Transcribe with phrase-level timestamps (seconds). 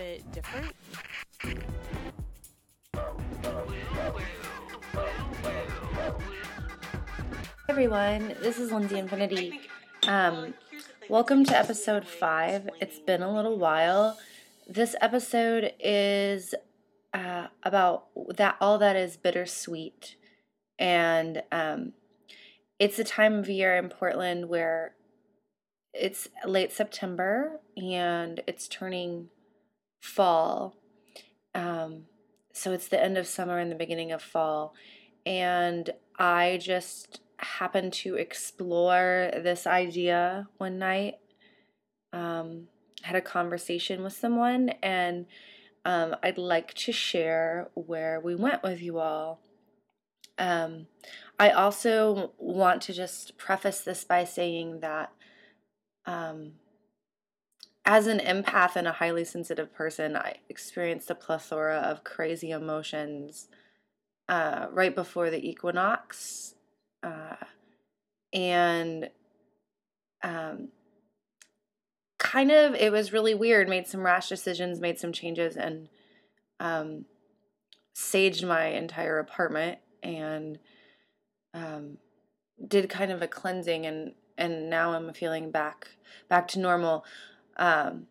[0.00, 0.74] bit different.
[7.68, 9.60] everyone, this is Lindsay Infinity.
[10.06, 10.54] Um,
[11.10, 12.68] welcome to episode five.
[12.80, 14.18] It's been a little while.
[14.66, 16.54] This episode is
[17.12, 20.16] uh, about that all that is bittersweet,
[20.78, 21.92] and um,
[22.78, 24.94] it's a time of year in Portland where
[25.92, 29.28] it's late September and it's turning
[30.00, 30.76] fall.
[31.54, 32.04] Um,
[32.52, 34.74] so it's the end of summer and the beginning of fall,
[35.24, 41.14] and I just happened to explore this idea one night.
[42.12, 42.68] Um,
[43.02, 45.26] had a conversation with someone, and
[45.84, 49.40] um, I'd like to share where we went with you all.
[50.38, 50.86] Um,
[51.38, 55.12] I also want to just preface this by saying that
[56.06, 56.52] um,
[57.90, 63.48] as an empath and a highly sensitive person, I experienced a plethora of crazy emotions
[64.28, 66.54] uh, right before the equinox.
[67.02, 67.34] Uh,
[68.32, 69.10] and
[70.22, 70.68] um,
[72.20, 73.68] kind of, it was really weird.
[73.68, 75.88] Made some rash decisions, made some changes, and
[76.60, 77.06] um,
[77.92, 80.60] saged my entire apartment and
[81.54, 81.98] um,
[82.68, 85.88] did kind of a cleansing and and now I'm feeling back
[86.28, 87.04] back to normal.
[87.60, 88.06] Um,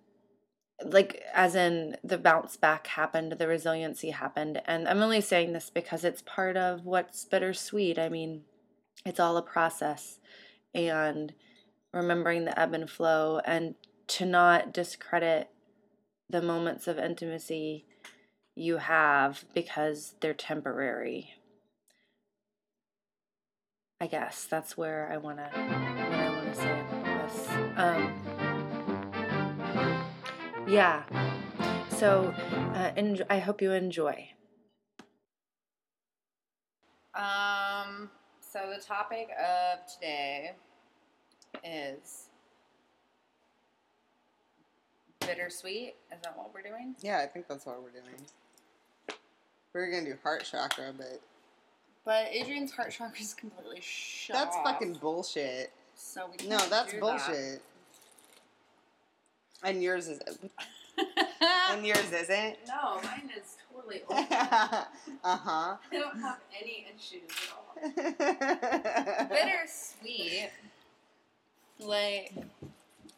[0.86, 5.69] like as in the bounce back happened, the resiliency happened, and I'm only saying this
[5.69, 8.00] because it's part of what's bittersweet.
[8.00, 8.44] I mean,
[9.06, 10.19] it's all a process,
[10.73, 11.33] and
[11.94, 13.75] remembering the ebb and flow, and
[14.08, 15.50] to not discredit
[16.30, 17.86] the moments of intimacy
[18.56, 21.34] you have because they're temporary.
[24.02, 27.50] I guess that's where I wanna what I wanna say about this.
[27.75, 28.28] Um,
[30.69, 31.03] yeah.
[31.97, 32.34] So,
[32.75, 34.30] uh, and I hope you enjoy.
[37.16, 38.09] Um,
[38.40, 40.52] so the topic of today
[41.63, 42.28] is
[45.19, 45.96] bittersweet.
[46.13, 46.96] Is that what we're doing?
[47.02, 48.16] Yeah, I think that's what we're doing.
[49.74, 51.19] We are gonna do heart chakra, but
[52.06, 55.72] But Adrian's heart chakra is completely shut that's off, fucking bullshit.
[55.96, 57.62] So we No, can't that's do bullshit.
[59.64, 60.20] And yours is,
[61.70, 62.58] and yours isn't.
[62.68, 64.25] no, mine is totally open.
[64.31, 64.86] uh
[65.38, 65.75] huh.
[65.92, 69.25] I don't have any issues at all.
[69.30, 70.50] Bittersweet.
[71.80, 72.34] Like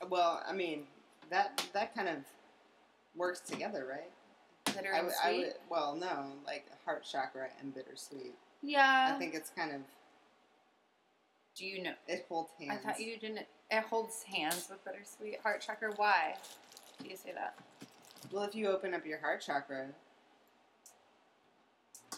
[0.10, 0.84] well, I mean,
[1.30, 2.18] that that kind of
[3.16, 4.10] works together, right?
[4.76, 5.30] bitter I and would, sweet.
[5.34, 8.34] I would, well, no, like heart chakra and bittersweet.
[8.62, 9.12] yeah.
[9.14, 9.82] I think it's kind of
[11.56, 11.94] Do you know?
[12.08, 12.80] it holds hands.
[12.84, 13.46] I thought you didn't.
[13.72, 15.92] It holds hands with bittersweet heart chakra.
[15.96, 16.36] Why
[17.02, 17.56] do you say that?
[18.32, 19.88] Well, if you open up your heart chakra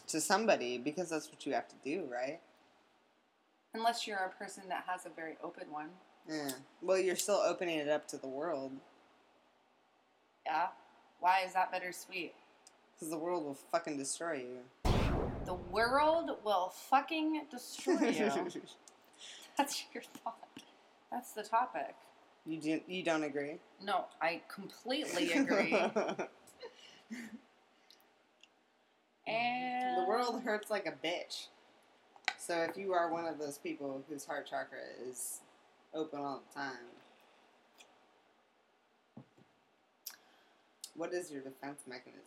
[0.08, 2.40] to somebody, because that's what you have to do, right?
[3.75, 5.90] Unless you're a person that has a very open one.
[6.30, 6.52] Yeah.
[6.81, 8.72] Well, you're still opening it up to the world
[10.46, 10.68] Yeah.
[11.19, 12.34] Why is that bittersweet?
[12.96, 14.92] because the world will fucking destroy you.
[15.46, 18.31] The world will fucking destroy you.
[19.58, 20.38] That's your thought.
[21.13, 21.96] That's the topic.
[22.44, 23.59] you do, you don't agree?
[23.84, 25.72] No, I completely agree.
[29.28, 31.50] and the world hurts like a bitch.
[32.40, 35.41] So if you are one of those people whose heart chakra is
[35.94, 36.74] open all the time,
[40.95, 42.24] what is your defense mechanism?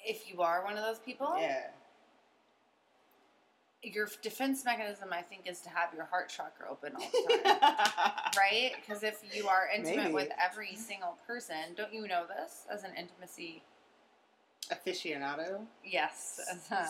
[0.00, 1.66] If you are one of those people, Yeah.
[3.84, 7.58] Your defense mechanism, I think, is to have your heart chakra open all the time.
[8.36, 8.72] right?
[8.80, 10.14] Because if you are intimate Maybe.
[10.14, 13.62] with every single person, don't you know this as an intimacy?
[14.70, 16.40] Aficionado, Yes,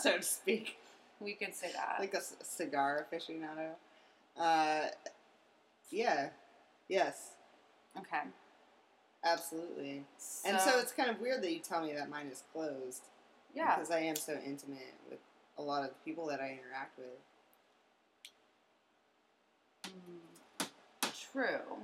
[0.01, 0.79] so to speak.
[1.21, 1.97] we could say that.
[1.99, 3.71] like a c- cigar aficionado.
[4.39, 4.87] Uh,
[5.91, 6.29] yeah,
[6.89, 7.31] yes,
[7.99, 8.21] okay.
[9.25, 10.05] absolutely.
[10.47, 13.09] and so it's kind of weird that you tell me that mine is closed
[13.57, 13.75] yeah.
[13.75, 15.19] because I am so intimate with
[15.59, 17.07] a lot of the people that I interact with.
[19.89, 20.69] Mm,
[21.33, 21.79] True.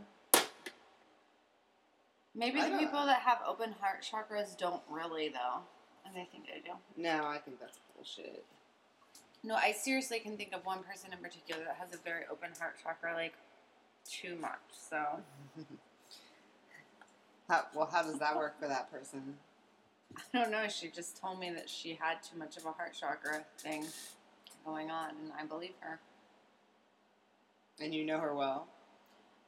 [2.34, 5.60] Maybe I the people that have open heart chakras don't really, though.
[6.06, 6.76] And I think they do.
[6.96, 8.44] No, I think that's bullshit.
[9.42, 12.50] No, I seriously can think of one person in particular that has a very open
[12.58, 13.34] heart chakra, like
[14.08, 14.60] too much.
[14.70, 15.20] So
[17.50, 19.34] How, well, how does that work for that person?
[20.34, 20.66] I don't know.
[20.68, 23.84] She just told me that she had too much of a heart chakra thing
[24.64, 26.00] going on, and I believe her.
[27.80, 28.66] And you know her well.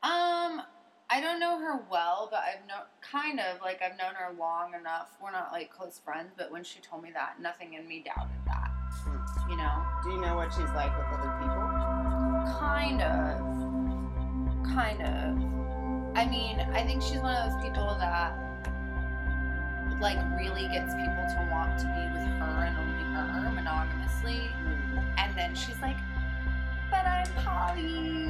[0.03, 0.63] Um,
[1.11, 4.75] I don't know her well, but I've known kind of like I've known her long
[4.75, 5.09] enough.
[5.23, 8.31] We're not like close friends, but when she told me that, nothing in me doubted
[8.47, 8.71] that.
[9.05, 9.51] Hmm.
[9.51, 11.69] You know, Do you know what she's like with other people?
[12.59, 13.39] kind of,
[14.75, 16.17] kind of.
[16.17, 18.33] I mean, I think she's one of those people that
[20.03, 25.05] like really gets people to want to be with her and only her monogamously, mm.
[25.17, 25.97] and then she's like,
[26.91, 28.29] "But I'm poly."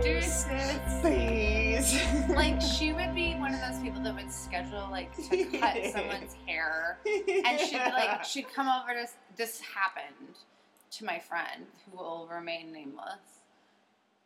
[0.00, 0.22] Dude.
[1.00, 2.00] Please.
[2.30, 6.34] like she would be one of those people that would schedule like to cut someone's
[6.46, 10.38] hair and she'd like she'd come over to this happened
[10.92, 13.40] to my friend who will remain nameless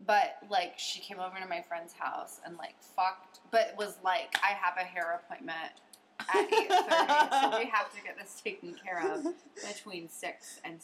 [0.07, 4.37] but like she came over to my friend's house and like fucked but was like
[4.43, 5.73] i have a hair appointment
[6.21, 9.25] at 8.30 so we have to get this taken care of
[9.69, 10.81] between 6 and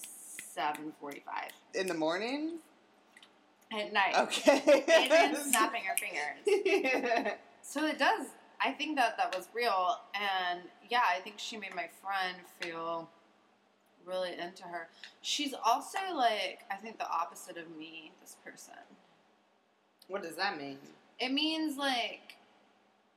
[0.56, 1.20] 7.45
[1.75, 2.58] in the morning.
[3.73, 4.84] at night Okay.
[5.20, 7.32] and snapping her fingers
[7.62, 8.26] So it does.
[8.61, 13.08] I think that that was real, and yeah, I think she made my friend feel
[14.05, 14.88] really into her.
[15.23, 18.12] She's also like, I think the opposite of me.
[18.20, 18.75] This person.
[20.08, 20.79] what does that mean?
[21.20, 22.37] It means like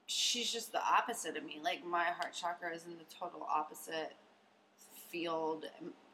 [0.07, 1.59] she's just the opposite of me.
[1.63, 4.13] Like my heart chakra is in the total opposite
[5.11, 5.65] field.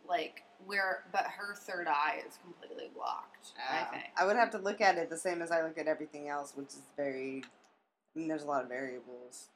[0.08, 3.52] Like where, but her third eye is completely blocked.
[3.72, 4.04] I Uh, think.
[4.18, 6.54] I would have to look at it the same as I look at everything else,
[6.56, 7.44] which is very.
[8.16, 9.48] I mean, there's a lot of variables.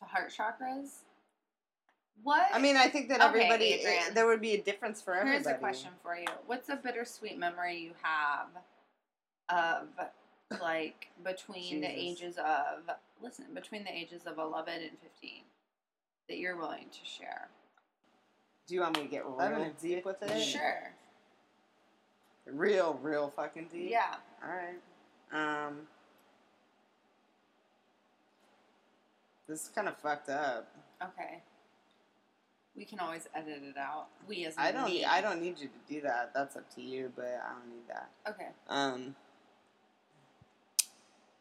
[0.00, 1.00] to heart chakras.
[2.22, 2.46] What?
[2.52, 3.82] I mean, I think that Okay, everybody
[4.14, 5.42] there would be a difference for everybody.
[5.42, 6.26] Here's a question for you.
[6.46, 8.48] What's a bittersweet memory you have
[9.48, 9.88] of
[10.60, 15.30] like between the ages of listen, between the ages of 11 and 15
[16.28, 17.48] that you're willing to share?
[18.66, 20.40] Do you want me to get real deep with it?
[20.42, 20.92] Sure.
[22.46, 23.90] Real, real fucking deep.
[23.90, 24.14] Yeah.
[24.42, 25.66] All right.
[25.66, 25.78] Um.
[29.48, 30.68] This is kind of fucked up.
[31.02, 31.42] Okay.
[32.76, 34.06] We can always edit it out.
[34.28, 34.84] We as I don't.
[34.84, 35.04] me.
[35.04, 36.30] I don't need you to do that.
[36.34, 37.12] That's up to you.
[37.14, 38.10] But I don't need that.
[38.28, 38.48] Okay.
[38.68, 39.16] Um,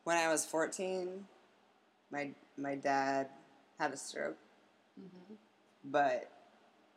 [0.04, 1.26] when I was 14,
[2.12, 3.28] my my dad
[3.80, 4.38] had a stroke,
[4.98, 5.36] hmm
[5.84, 6.30] but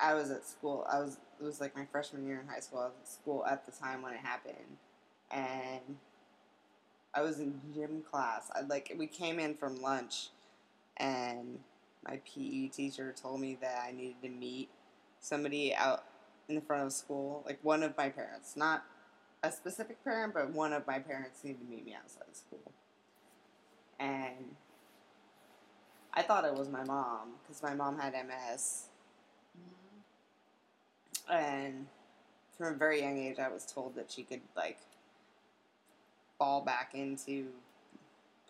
[0.01, 0.87] I was at school.
[0.91, 2.81] I was it was like my freshman year in high school.
[2.81, 4.79] I was at school at the time when it happened,
[5.31, 5.97] and
[7.15, 8.51] I was in gym class.
[8.55, 10.31] I like we came in from lunch,
[10.97, 11.61] and
[12.07, 14.69] my PE teacher told me that I needed to meet
[15.21, 16.05] somebody out
[16.49, 18.85] in the front of school, like one of my parents, not
[19.43, 22.73] a specific parent, but one of my parents needed to meet me outside of school.
[24.03, 24.57] And
[26.13, 28.87] I thought it was my mom because my mom had MS,
[29.57, 31.87] hmm and
[32.59, 34.79] from a very young age, I was told that she could like
[36.37, 37.47] fall back into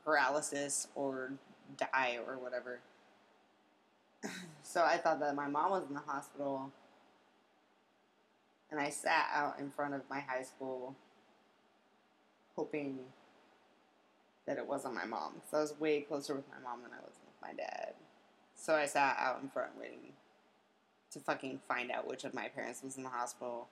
[0.05, 1.33] paralysis or
[1.77, 2.81] die or whatever.
[4.63, 6.73] so I thought that my mom was in the hospital,
[8.71, 10.97] and I sat out in front of my high school,
[12.57, 12.99] hoping
[14.53, 15.33] that it wasn't my mom.
[15.51, 17.95] So I was way closer with my mom than I was with my dad.
[18.55, 20.13] So I sat out in front waiting
[21.13, 23.69] to fucking find out which of my parents was in the hospital.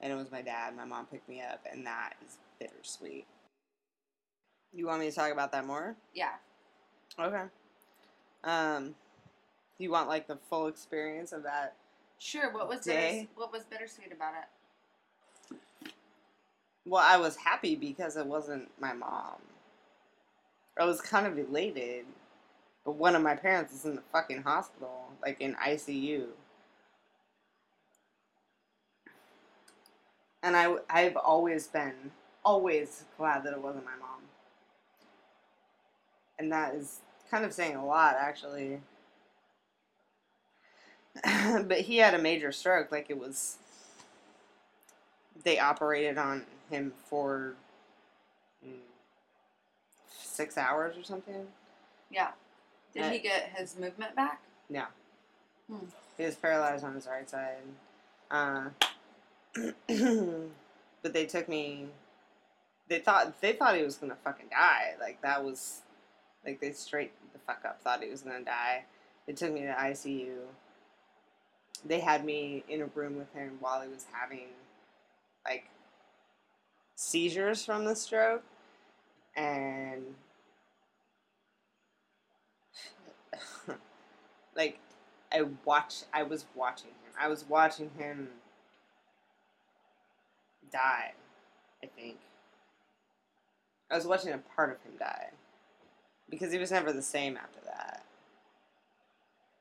[0.00, 0.76] And it was my dad.
[0.76, 3.26] My mom picked me up, and that is bittersweet.
[4.72, 5.96] You want me to talk about that more?
[6.14, 6.34] Yeah.
[7.18, 7.42] Okay.
[8.44, 8.94] Um,
[9.78, 11.74] you want like the full experience of that?
[12.18, 12.52] Sure.
[12.52, 13.10] What was Day.
[13.26, 15.56] bitters- what was bittersweet about it?
[16.86, 19.34] Well, I was happy because it wasn't my mom.
[20.78, 22.06] I was kind of elated,
[22.84, 26.26] but one of my parents is in the fucking hospital, like in ICU.
[30.42, 32.12] And I, I've always been,
[32.44, 34.20] always glad that it wasn't my mom.
[36.38, 37.00] And that is
[37.30, 38.80] kind of saying a lot, actually.
[41.24, 43.58] but he had a major stroke, like it was.
[45.44, 47.54] They operated on him for
[50.30, 51.46] six hours or something.
[52.10, 52.30] Yeah.
[52.94, 54.40] Did Uh, he get his movement back?
[54.68, 54.84] No.
[55.68, 55.86] Hmm.
[56.16, 57.62] He was paralyzed on his right side.
[58.30, 58.70] Uh,
[61.02, 61.86] but they took me.
[62.88, 64.94] They thought they thought he was gonna fucking die.
[65.00, 65.82] Like that was,
[66.44, 68.84] like they straight the fuck up thought he was gonna die.
[69.26, 70.36] They took me to ICU.
[71.84, 74.48] They had me in a room with him while he was having,
[75.46, 75.70] like,
[76.94, 78.42] seizures from the stroke,
[79.36, 80.02] and
[84.56, 84.78] like
[85.32, 87.12] I watched I was watching him.
[87.20, 88.28] I was watching him
[90.72, 91.12] die,
[91.82, 92.18] I think.
[93.90, 95.30] I was watching a part of him die
[96.28, 98.04] because he was never the same after that.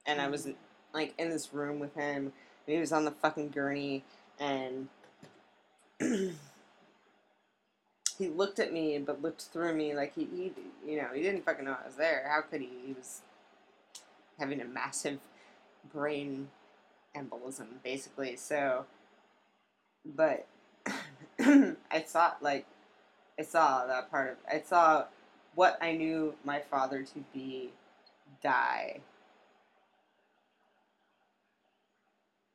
[0.06, 0.56] And I was mm.
[0.94, 2.32] like in this room with him,
[2.68, 4.04] and he was on the fucking gurney,
[4.40, 4.88] and
[6.00, 6.32] he
[8.28, 10.52] looked at me, but looked through me like he, he,
[10.86, 12.26] you know, he didn't fucking know I was there.
[12.30, 12.70] How could he?
[12.88, 13.22] He was
[14.38, 15.20] having a massive
[15.92, 16.50] brain
[17.16, 18.36] embolism, basically.
[18.36, 18.86] So,
[20.06, 20.48] but
[21.40, 22.66] I saw like
[23.40, 25.06] I saw that part of I saw
[25.56, 27.72] what I knew my father to be
[28.44, 29.00] die.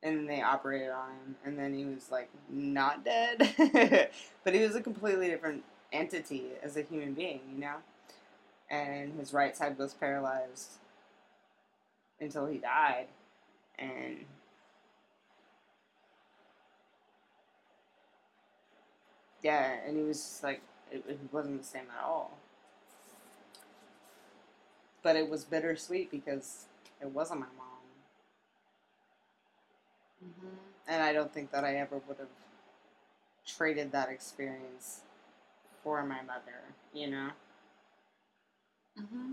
[0.04, 3.38] And they operated on him, and then he was like not dead,
[4.44, 7.76] but he was a completely different entity as a human being, you know.
[8.70, 10.72] And his right side was paralyzed
[12.20, 13.06] until he died,
[13.78, 14.18] and
[19.42, 22.38] yeah, and he was just like it, it wasn't the same at all.
[25.02, 26.66] But it was bittersweet because
[27.00, 27.63] it wasn't my mom,
[30.24, 30.56] Mm-hmm.
[30.88, 32.28] and I don't think that I ever would have
[33.46, 35.00] traded that experience
[35.82, 36.62] for my mother,
[36.92, 37.30] you know.
[38.98, 39.32] Mm-hmm.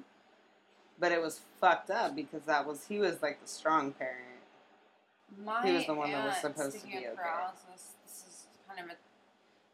[0.99, 4.25] But it was fucked up because that was he was like the strong parent.
[5.43, 7.09] My He was the one that was supposed to be okay.
[7.15, 8.97] paralysis, this is kind of a.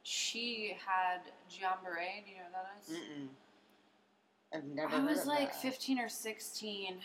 [0.04, 1.22] She had
[1.52, 2.24] Guillain-Barré.
[2.24, 2.98] Do you know what that is?
[4.54, 4.96] I've never.
[4.96, 5.62] I was like that.
[5.62, 6.98] 15 or 16.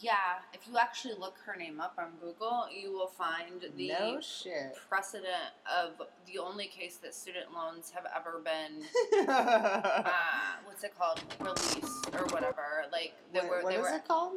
[0.00, 0.14] Yeah,
[0.52, 4.76] if you actually look her name up on Google, you will find the no shit.
[4.88, 8.84] precedent of the only case that student loans have ever been.
[9.28, 10.12] Uh,
[10.64, 11.20] what's it called?
[11.40, 12.84] Released or whatever.
[12.92, 13.62] Like they Wait, were.
[13.62, 13.96] what they is were.
[13.96, 14.34] it called?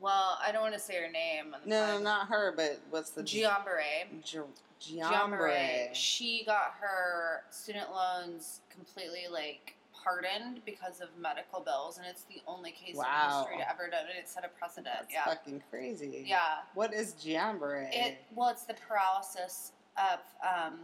[0.00, 1.52] Well, I don't want to say her name.
[1.54, 2.52] on the No, no, not her.
[2.56, 4.22] But what's the Guillain-Barré.
[4.24, 4.38] Gi-
[4.80, 5.88] Giambre, Giambre.
[5.92, 12.40] she got her student loans completely like pardoned because of medical bills, and it's the
[12.46, 13.04] only case Wow.
[13.04, 14.18] in history to ever done it.
[14.18, 14.94] It set a precedent.
[14.98, 16.24] That's yeah, fucking crazy.
[16.26, 16.58] yeah.
[16.74, 17.88] What is Giambre?
[17.92, 20.80] It well, it's the paralysis of um.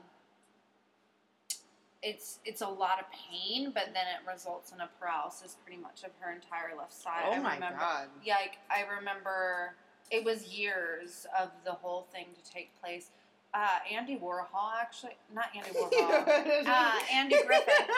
[2.02, 6.04] It's it's a lot of pain, but then it results in a paralysis pretty much
[6.04, 7.22] of her entire left side.
[7.26, 8.08] oh I my remember, god.
[8.24, 9.74] Yeah, like, I remember
[10.10, 13.10] it was years of the whole thing to take place.
[13.54, 16.66] Uh, Andy Warhol, actually, not Andy Warhol.
[16.66, 17.90] uh, Andy Griffith.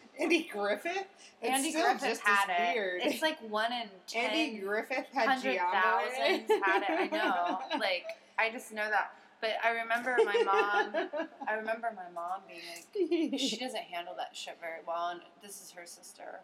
[0.20, 1.04] Andy Griffith?
[1.42, 2.74] It's Andy Griffith just had it.
[2.74, 3.02] weird.
[3.02, 4.30] It's like one in ten.
[4.30, 6.88] Andy Griffith had hundred thousands had it.
[6.88, 7.58] I know.
[7.78, 8.04] Like
[8.38, 9.12] I just know that.
[9.42, 11.28] But I remember my mom.
[11.46, 15.60] I remember my mom being like, she doesn't handle that shit very well, and this
[15.62, 16.40] is her sister.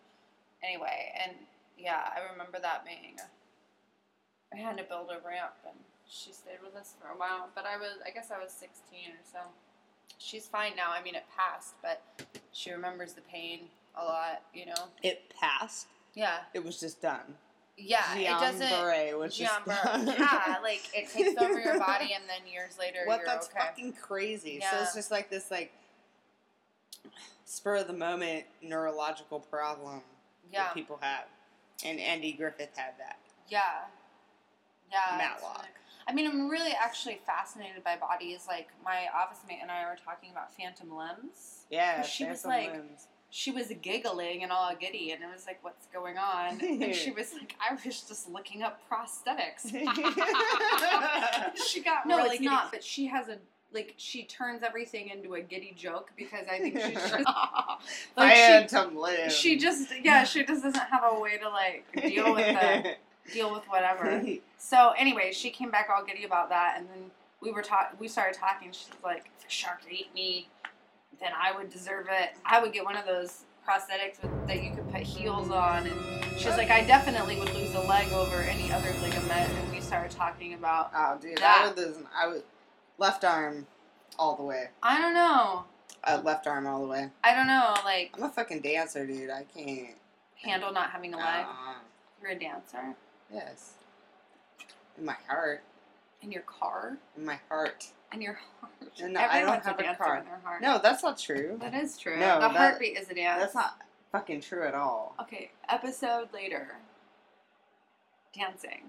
[0.63, 1.33] Anyway, and
[1.79, 3.17] yeah, I remember that being.
[4.53, 5.75] I had to build a ramp, and
[6.13, 7.49] she stayed with us for a while.
[7.55, 9.39] But I was, I guess, I was sixteen or so.
[10.19, 10.91] She's fine now.
[10.93, 12.03] I mean, it passed, but
[12.53, 13.61] she remembers the pain
[13.97, 14.43] a lot.
[14.53, 14.89] You know.
[15.03, 15.87] it passed.
[16.15, 16.39] Yeah.
[16.53, 17.35] It was just done.
[17.79, 18.17] Yeah.
[18.17, 18.67] it doesn't.
[18.67, 20.07] Giambre was just done.
[20.07, 23.23] yeah, like it takes over your body, and then years later, what?
[23.25, 23.59] That's okay.
[23.59, 24.59] fucking crazy.
[24.61, 24.71] Yeah.
[24.71, 25.73] So it's just like this, like
[27.47, 30.03] spur of the moment neurological problem
[30.53, 30.65] yeah.
[30.65, 31.25] that people have,
[31.85, 33.19] and Andy Griffith had that.
[33.49, 33.61] Yeah.
[34.91, 35.17] Yeah.
[35.17, 35.69] Matlock.
[36.07, 38.45] Really- I mean, I'm really actually fascinated by bodies.
[38.49, 41.65] Like my office mate and I were talking about phantom limbs.
[41.71, 43.07] Yeah, She was phantom like- limbs.
[43.35, 47.11] She was giggling and all giddy, and it was like, "What's going on?" And she
[47.17, 49.71] was like, "I was just looking up prosthetics."
[51.67, 53.39] she got no, really it's not, but she has a
[53.73, 57.25] like she turns everything into a giddy joke because I think she's just
[58.19, 59.33] like she, phantom limbs.
[59.35, 62.97] she just yeah she just doesn't have a way to like deal with the
[63.33, 64.23] deal with whatever.
[64.65, 67.11] So anyway, she came back all giddy about that, and then
[67.41, 67.97] we were talk.
[67.99, 68.69] We started talking.
[68.71, 70.49] She's like, "If a shark ate me,
[71.21, 72.31] then I would deserve it.
[72.47, 76.39] I would get one of those prosthetics with, that you could put heels on." And
[76.39, 80.13] she's like, "I definitely would lose a leg over any other ligament." And we started
[80.13, 80.93] talking about.
[80.95, 81.63] oh, dude, That.
[81.65, 81.97] I would lose.
[82.15, 82.45] I would
[82.99, 83.67] left arm
[84.21, 84.69] all the way.
[84.81, 85.65] I don't know.
[86.05, 87.11] Uh, left arm all the way.
[87.25, 87.75] I don't know.
[87.85, 89.29] Like I'm a fucking dancer, dude.
[89.29, 89.97] I can't.
[90.41, 91.47] handle not having a leg.
[91.49, 91.75] Uh,
[92.23, 92.95] You're a dancer
[93.33, 93.73] yes.
[94.99, 95.63] In my heart.
[96.21, 96.99] in your car.
[97.17, 97.87] In my heart.
[98.13, 98.73] In your heart.
[99.01, 100.19] No, I don't have a dancer car.
[100.19, 100.63] In their heart.
[100.63, 101.57] No, that's not true.
[101.61, 102.19] That is true.
[102.19, 103.41] No, the that- heartbeat is a dance.
[103.41, 103.79] That's not
[104.13, 105.15] fucking true at all.
[105.21, 106.77] Okay, episode later.
[108.35, 108.83] Dancing.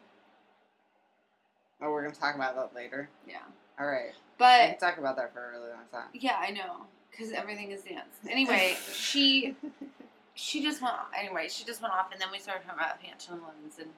[1.82, 3.10] Oh, we're gonna talk about that later.
[3.28, 3.38] Yeah.
[3.80, 4.12] All right.
[4.12, 6.10] we But can talk about that for a really long time.
[6.14, 6.86] yeah, I know
[7.18, 8.16] cuz everything is dance.
[8.30, 9.56] Anyway, she
[10.36, 13.80] she just went anyway, she just went off and then we started talking about limbs
[13.80, 13.92] and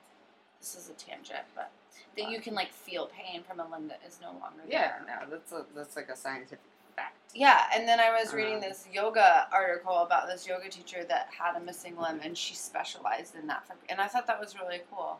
[0.65, 1.69] this is a tangent, but
[2.17, 4.97] that you can like feel pain from a limb that is no longer there.
[5.07, 6.59] Yeah, no, that's a, that's like a scientific
[6.95, 7.15] fact.
[7.35, 11.29] Yeah, and then I was reading Um, this yoga article about this yoga teacher that
[11.37, 13.67] had a missing limb, and she specialized in that.
[13.67, 15.19] For, and I thought that was really cool.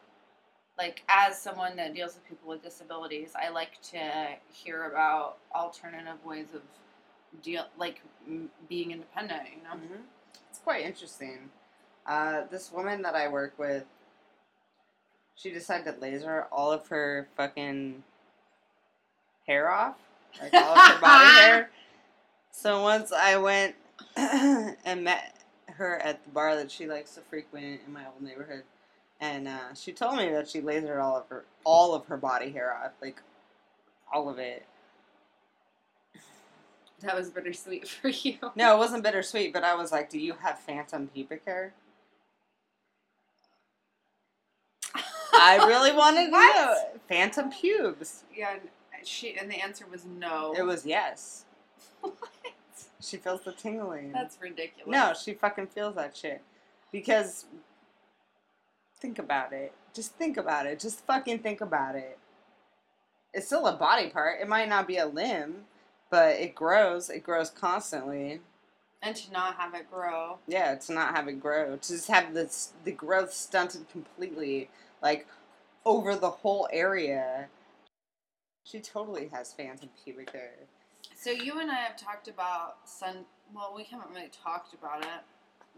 [0.79, 6.25] Like, as someone that deals with people with disabilities, I like to hear about alternative
[6.25, 6.61] ways of
[7.43, 9.43] deal, like m- being independent.
[9.55, 9.75] You know.
[9.75, 10.01] Mhm.
[10.49, 11.51] It's quite interesting.
[12.07, 13.85] Uh, this woman that I work with,
[15.35, 18.03] she decided to laser all of her fucking
[19.47, 19.97] hair off,
[20.41, 21.69] like all of her body hair.
[22.51, 23.75] So once I went
[24.17, 25.35] and met
[25.67, 28.63] her at the bar that she likes to frequent in my old neighborhood,
[29.19, 32.49] and uh, she told me that she lasered all of her all of her body
[32.51, 33.21] hair off, like
[34.13, 34.65] all of it.
[37.01, 38.37] That was bittersweet for you.
[38.55, 41.73] No, it wasn't bittersweet, but I was like, "Do you have phantom pubic hair?"
[45.41, 46.55] I really wanted to What?
[46.55, 46.99] know.
[47.07, 48.23] Phantom pubes.
[48.35, 48.57] Yeah,
[48.97, 50.53] and she and the answer was no.
[50.57, 51.45] It was yes.
[52.01, 52.13] what?
[53.01, 54.11] She feels the tingling.
[54.11, 54.91] That's ridiculous.
[54.91, 56.41] no, she fucking feels that shit.
[56.91, 57.45] Because
[58.99, 59.73] think about it.
[59.93, 60.79] Just think about it.
[60.79, 62.17] Just fucking think about it.
[63.33, 64.39] It's still a body part.
[64.41, 65.65] It might not be a limb,
[66.09, 67.09] but it grows.
[67.09, 68.41] It grows constantly.
[69.01, 70.39] and to not have it grow.
[70.47, 72.49] Yeah, to not have it grow, to just have the
[72.85, 74.69] the growth stunted completely,
[75.05, 75.27] like
[75.85, 77.45] over the whole area.
[78.63, 80.53] She totally has phantom pubic hair.
[81.15, 83.17] So you and I have talked about sun.
[83.53, 85.21] Well, we haven't really talked about it,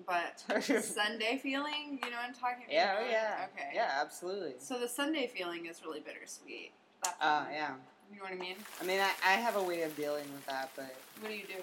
[0.08, 0.40] but
[0.84, 2.00] Sunday feeling.
[2.02, 2.72] You know what I'm talking about?
[2.74, 3.72] Yeah, oh yeah, Okay.
[3.76, 4.54] yeah, absolutely.
[4.60, 6.72] So the Sunday feeling is really bittersweet.
[7.04, 7.72] That Uh, yeah.
[8.10, 8.56] You know what I mean?
[8.82, 11.44] I mean, I, I have a way of dealing with that, but What do you
[11.44, 11.62] do?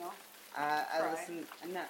[0.58, 1.46] uh, I listen.
[1.72, 1.80] No.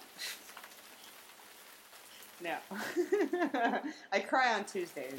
[2.41, 2.57] No.
[4.13, 5.15] I cry on Tuesdays.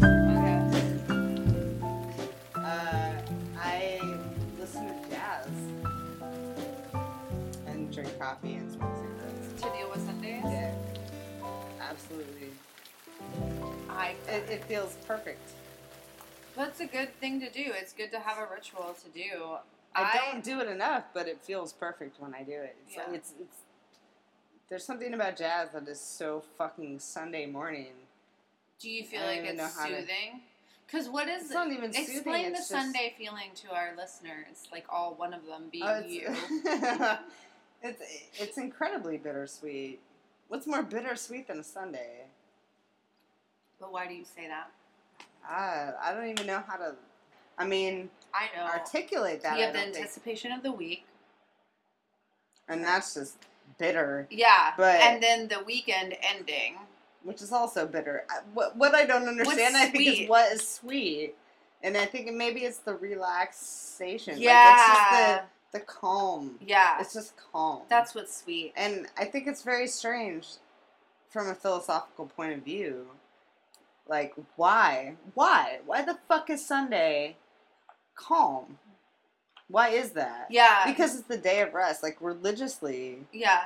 [8.25, 9.61] Coffee and smoke cigarettes.
[9.61, 10.42] To deal with Sundays.
[10.46, 10.74] Yeah,
[11.79, 12.50] absolutely.
[13.88, 14.16] I.
[14.27, 15.51] It, it feels perfect.
[16.55, 17.66] That's a good thing to do.
[17.79, 19.57] It's good to have a ritual to do.
[19.94, 22.75] I, don't do it enough, but it feels perfect when I do it.
[22.88, 23.16] It's like Yeah.
[23.16, 23.57] it's it's.
[24.70, 27.94] There's something about jazz that is so fucking Sunday morning.
[28.79, 30.42] Do you feel like it's soothing?
[30.88, 33.94] Because what is It's not even soothing, explain the it's just- Sunday feeling to our
[33.96, 34.68] listeners?
[34.72, 36.27] Like all one of them being Oh, you.
[37.86, 38.02] it's,
[38.40, 40.00] it's incredibly bittersweet.
[40.48, 42.26] What's more bittersweet than a Sunday?
[43.80, 44.72] But why do you say that?
[45.48, 46.96] I I don't even know how to.
[47.58, 48.66] I mean, I know.
[48.66, 49.58] articulate that.
[49.58, 49.98] you have the don't think.
[50.04, 51.06] anticipation of the week.
[52.68, 53.36] and that's just
[53.78, 54.74] bitter, Yeah.
[54.78, 56.78] But- and then the weekend ending.
[57.24, 58.26] which is also bitter.
[58.54, 61.36] What what I don't understand, I think, is what is sweet,
[61.84, 64.38] and I think maybe it's the relaxation.
[64.40, 64.54] Yeah.
[64.54, 64.88] like, it's
[65.38, 65.44] just
[65.75, 66.55] the calm.
[66.66, 66.98] yeah.
[67.01, 67.81] It's just calm.
[67.90, 68.74] That's what's sweet.
[68.77, 70.48] And I think it's very strange
[71.29, 73.07] from a philosophical point of view.
[74.07, 75.16] Like, why?
[75.33, 75.79] Why?
[75.85, 77.35] Why the fuck is Sunday
[78.16, 78.77] calm?
[79.68, 80.48] Why is that?
[80.50, 80.83] Yeah.
[80.85, 82.01] Because it's the day of rest.
[82.03, 83.20] Like, religiously.
[83.33, 83.66] yeah.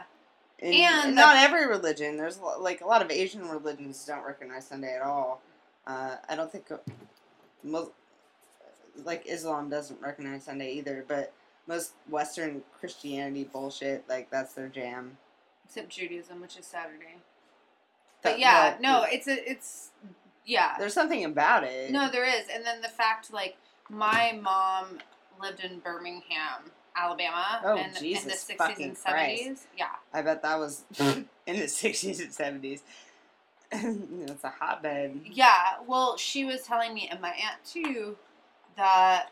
[0.60, 2.18] In, And the- not every religion.
[2.18, 5.42] There's, a lo- like, a lot of Asian religions don't recognize Sunday at all.
[5.86, 6.72] Uh, I don't think.
[6.72, 7.86] uh,
[9.04, 11.34] like, Islam doesn't recognize Sunday either, but
[11.70, 15.18] most Western Christianity bullshit, like, that's their jam.
[15.66, 17.18] Except Judaism, which is Saturday.
[18.24, 19.92] That- But yeah, no, it's a it's
[20.46, 20.76] yeah.
[20.80, 21.92] There's something about it.
[21.92, 22.48] No, there is.
[22.54, 23.56] And then the fact like
[23.88, 24.98] my mom
[25.42, 29.68] lived in Birmingham, Alabama Oh, in, in the sixties and seventies.
[29.78, 29.86] Yeah.
[30.14, 32.82] I bet that was in the 60s and 70s.
[33.72, 35.22] it's a hotbed.
[35.26, 38.18] Yeah, well, she was telling me, and my aunt too,
[38.76, 39.30] that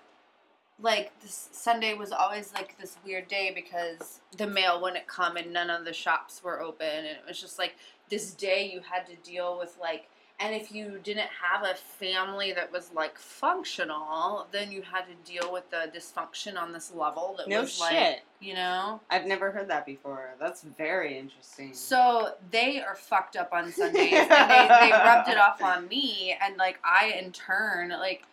[0.79, 5.51] like this Sunday was always like this weird day because the mail wouldn't come and
[5.51, 7.75] none of the shops were open, and it was just like
[8.09, 10.07] this day you had to deal with like.
[10.39, 15.31] And if you didn't have a family that was like functional, then you had to
[15.31, 17.81] deal with the dysfunction on this level that No was shit.
[17.91, 18.99] like, you know.
[19.09, 20.35] I've never heard that before.
[20.39, 21.73] That's very interesting.
[21.73, 26.35] So they are fucked up on Sundays, and they, they rubbed it off on me,
[26.39, 28.23] and like I in turn, like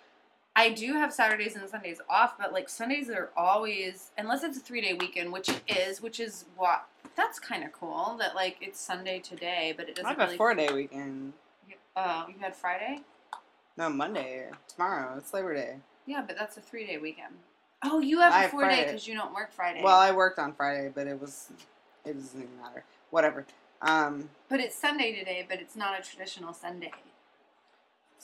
[0.56, 4.60] I do have Saturdays and Sundays off, but like Sundays are always, unless it's a
[4.60, 6.86] three day weekend, which it is, which is what
[7.16, 10.36] that's kind of cool that like it's Sunday today, but it doesn't I have a
[10.36, 11.32] four day weekend.
[11.96, 13.00] Oh, you had Friday?
[13.76, 14.48] No, Monday.
[14.68, 15.14] Tomorrow.
[15.18, 15.76] It's Labor Day.
[16.06, 17.34] Yeah, but that's a three day weekend.
[17.82, 19.82] Oh, you have I a have four day because you don't work Friday.
[19.82, 21.50] Well, I worked on Friday, but it was.
[22.04, 22.84] It doesn't even matter.
[23.10, 23.46] Whatever.
[23.82, 26.92] Um, but it's Sunday today, but it's not a traditional Sunday.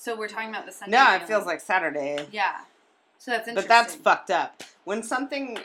[0.00, 0.96] So we're talking about the Sunday.
[0.96, 2.26] no, it feels like Saturday.
[2.32, 2.60] Yeah.
[3.18, 3.54] So that's interesting.
[3.54, 4.62] But that's fucked up.
[4.84, 5.58] When something,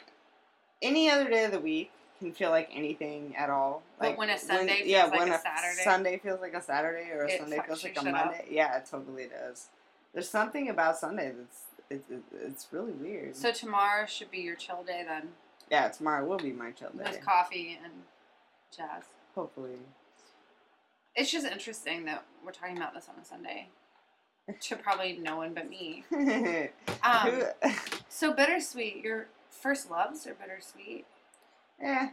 [0.82, 3.82] any other day of the week, can feel like anything at all.
[3.98, 5.84] But Like when a Sunday feels yeah, like when a Saturday?
[5.86, 8.26] Sunday feels like a Saturday, or a It Sunday feels like a shit up.
[8.26, 8.46] Monday.
[8.52, 9.68] Yeah, it totally does.
[10.14, 13.38] There's something about Sunday that's it's it, it's really weird.
[13.38, 15.30] So tomorrow should be your chill day then,
[15.72, 17.10] yeah, tomorrow will be my chill day.
[17.10, 17.94] with coffee and
[18.76, 19.04] jazz.
[19.34, 19.80] Hopefully.
[21.16, 23.70] It's just interesting that we're talking about this on a Sunday.
[24.60, 26.04] To probably no one but me.
[27.04, 27.44] Um,
[28.10, 29.04] so bittersweet.
[29.04, 31.06] Your first loves are bittersweet,
[31.80, 32.08] eh.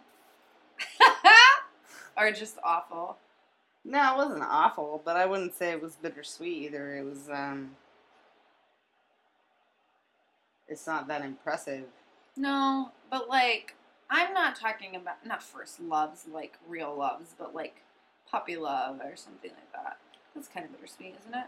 [2.18, 3.16] or just awful.
[3.84, 6.96] No, it wasn't awful, but I wouldn't say it was bittersweet either.
[6.96, 7.76] It was um
[10.68, 11.84] it's not that impressive.
[12.36, 13.74] No, but like
[14.10, 17.82] I'm not talking about not first loves like real loves, but like
[18.30, 19.96] puppy love or something like that.
[20.34, 21.46] That's kind of bittersweet, isn't it?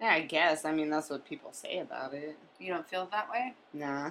[0.00, 0.64] Yeah, I guess.
[0.64, 2.36] I mean that's what people say about it.
[2.58, 3.54] You don't feel that way?
[3.72, 4.10] Nah.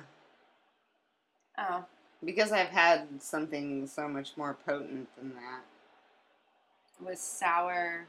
[1.58, 1.86] Oh,
[2.24, 5.62] Because I've had something so much more potent than that.
[7.00, 8.08] it was sour,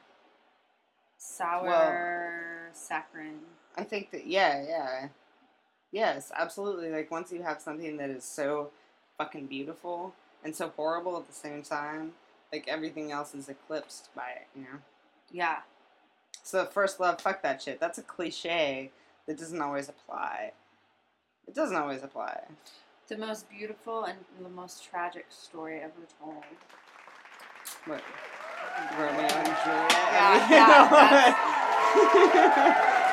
[1.19, 3.41] sour saccharine.
[3.77, 5.09] I think that yeah, yeah.
[5.93, 6.91] Yes, absolutely.
[6.91, 8.71] Like once you have something that is so
[9.19, 12.13] fucking beautiful and so horrible at the same time,
[12.53, 14.79] like everything else is eclipsed by it, you know?
[15.31, 15.59] Yeah,
[16.45, 17.81] So first love, fuck that shit.
[17.81, 18.93] That's a cliche
[19.27, 20.53] that doesn't always apply.
[21.49, 22.43] It doesn't always apply.
[23.09, 26.45] the most beautiful and the most tragic story ever told.
[27.87, 28.03] What?
[28.99, 29.91] Romeo and Juliet.
[30.13, 30.51] Yeah,
[31.95, 33.01] yeah,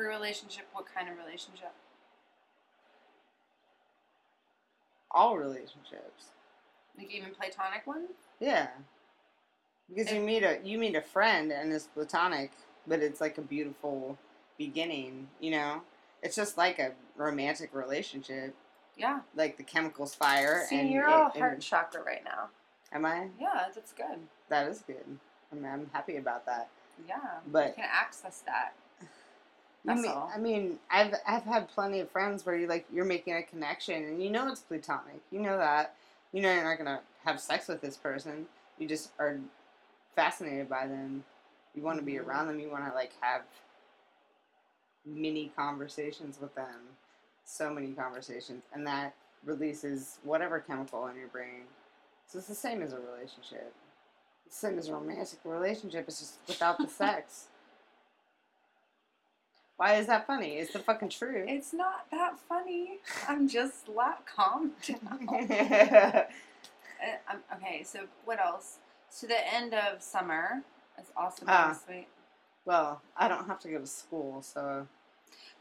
[0.00, 1.72] Every relationship, what kind of relationship?
[5.10, 6.30] All relationships.
[6.96, 8.08] Like even platonic ones?
[8.40, 8.68] Yeah.
[9.94, 12.52] Because you meet a you meet a friend and it's platonic,
[12.86, 14.16] but it's like a beautiful
[14.56, 15.82] beginning, you know?
[16.22, 18.54] It's just like a romantic relationship.
[18.96, 19.20] Yeah.
[19.36, 22.48] Like the chemicals fire See, and you're it- all heart chakra right now.
[22.90, 23.28] Am I?
[23.38, 24.18] Yeah, that's good.
[24.48, 25.18] That is good.
[25.52, 26.70] I mean, I'm happy about that.
[27.06, 28.72] Yeah, But- you can access that.
[29.84, 30.30] That's mean, all.
[30.34, 34.04] I mean, I've I've had plenty of friends where you like you're making a connection
[34.04, 35.20] and you know it's platonic.
[35.30, 35.94] You know that.
[36.32, 38.46] You know you're not gonna have sex with this person.
[38.78, 39.38] You just are
[40.14, 41.24] fascinated by them.
[41.74, 42.26] You want to be Mhm.
[42.26, 42.60] around them.
[42.60, 43.42] You want to like have
[45.04, 46.96] mini conversations with them.
[47.44, 49.14] So many conversations, and that
[49.44, 51.64] releases whatever chemical in your brain.
[52.26, 53.74] So it's the same as a relationship.
[54.46, 56.04] It's the same as a romantic relationship.
[56.08, 57.46] It's just without the sex.
[59.80, 60.56] Why is that funny?
[60.58, 61.46] It's the fucking truth.
[61.48, 62.98] It's not that funny.
[63.26, 66.24] I'm just la calm down.
[67.02, 68.76] Uh, um, okay, so what else?
[69.08, 70.60] So the end of summer
[71.00, 71.46] is awesome.
[71.48, 71.74] Ah.
[71.86, 72.06] sweet.
[72.66, 74.86] well, I don't have to go to school, so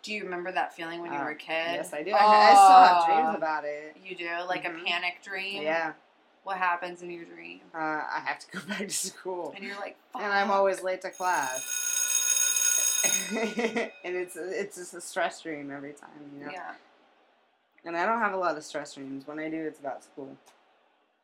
[0.04, 1.76] Do you remember that feeling when you uh, were a kid?
[1.76, 2.12] yes, I do.
[2.12, 3.06] I, I still have Oh.
[3.06, 3.96] dreams about it.
[4.06, 4.82] You do, like Mhm.
[4.82, 5.64] a panic dream.
[5.64, 5.94] Yeah,
[6.44, 7.62] What happens in your dream?
[7.74, 10.24] uh, I have to go back to school, And you're like, Fuck.
[10.24, 11.89] and I'm always late to class.
[13.32, 16.52] and it's it's just a stress dream every time, you know.
[16.52, 16.74] Yeah,
[17.86, 19.26] And I don't have a lot of stress dreams.
[19.28, 20.36] When I do, it's about school.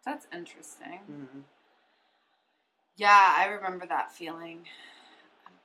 [0.05, 0.99] that's interesting.
[1.07, 1.39] hmm
[2.97, 4.65] Yeah, I remember that feeling.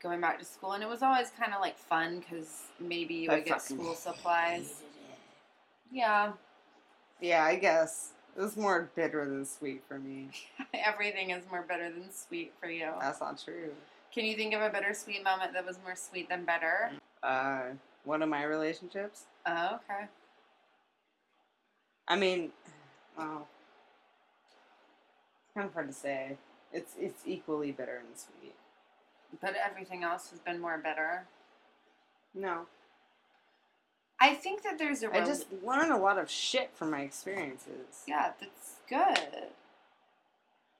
[0.02, 3.30] Going back to school, and it was always kind of like fun because maybe you
[3.30, 4.82] I would get school supplies.
[5.92, 6.32] Yeah,
[7.20, 10.30] Yeah, I guess it was more bitter than sweet for me.
[10.74, 12.90] everything is more bitter than sweet for you.
[13.00, 13.72] That's not true.
[14.12, 16.90] Can you think of a bittersweet moment that was more sweet than bitter?
[17.22, 19.24] Uh, one of my relationships.
[19.46, 20.06] Oh, okay.
[22.08, 22.50] I mean,
[23.16, 23.46] well,
[25.44, 26.36] it's kind of hard to say.
[26.72, 28.54] It's it's equally bitter and sweet.
[29.40, 31.26] But everything else has been more bitter.
[32.34, 32.66] No,
[34.20, 35.08] I think that there's a.
[35.08, 38.04] I rel- just learn a lot of shit from my experiences.
[38.06, 39.48] Yeah, that's good.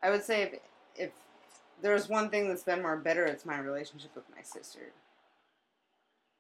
[0.02, 0.54] I would say if
[0.96, 1.10] if
[1.82, 4.92] there's one thing that's been more bitter, it's my relationship with my sister.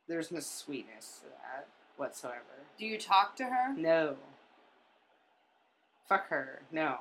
[0.08, 2.40] There's no sweetness to that whatsoever.
[2.78, 3.74] Do you talk to her?
[3.76, 4.16] No.
[6.08, 6.62] Fuck her.
[6.72, 6.96] No.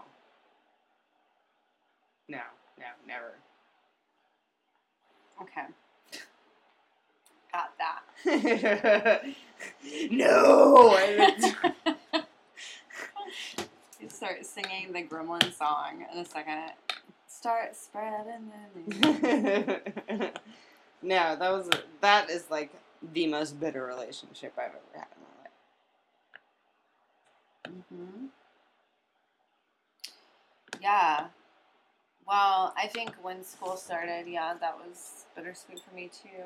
[2.28, 2.41] No.
[2.78, 2.86] No.
[3.08, 3.34] Never.
[5.41, 5.65] Okay.
[7.52, 9.23] Got that.
[10.12, 10.95] no.
[10.95, 11.63] I
[13.99, 16.73] you start singing the Gremlin song in a second.
[17.39, 18.52] Start spreading
[18.91, 18.99] the
[20.10, 20.32] news.
[21.02, 21.69] no, that was
[22.02, 22.73] that is like
[23.13, 25.23] the most bitter relationship I've ever had in
[27.71, 27.84] my life.
[27.93, 28.25] Mm-hmm.
[30.82, 31.28] Yeah.
[32.28, 36.43] Well, I think when school started, yeah, that was bittersweet for me too.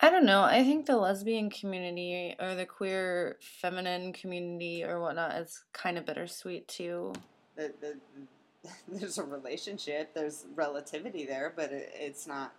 [0.00, 0.44] I don't know.
[0.44, 6.06] I think the lesbian community or the queer feminine community or whatnot is kind of
[6.06, 7.12] bittersweet too.
[7.54, 7.98] The, the,
[8.88, 12.52] there's a relationship, there's relativity there, but it, it's not.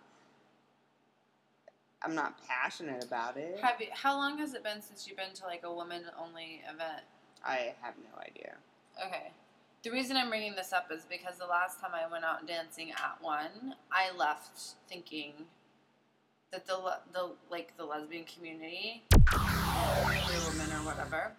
[2.00, 3.58] I'm not passionate about it.
[3.60, 6.62] Have you, how long has it been since you've been to like a woman only
[6.64, 7.02] event?
[7.44, 8.54] I have no idea.
[9.04, 9.32] Okay.
[9.82, 12.92] The reason I'm bringing this up is because the last time I went out dancing
[12.92, 15.32] at one, I left thinking
[16.52, 16.78] that the
[17.12, 21.32] the like the lesbian community, queer women or whatever,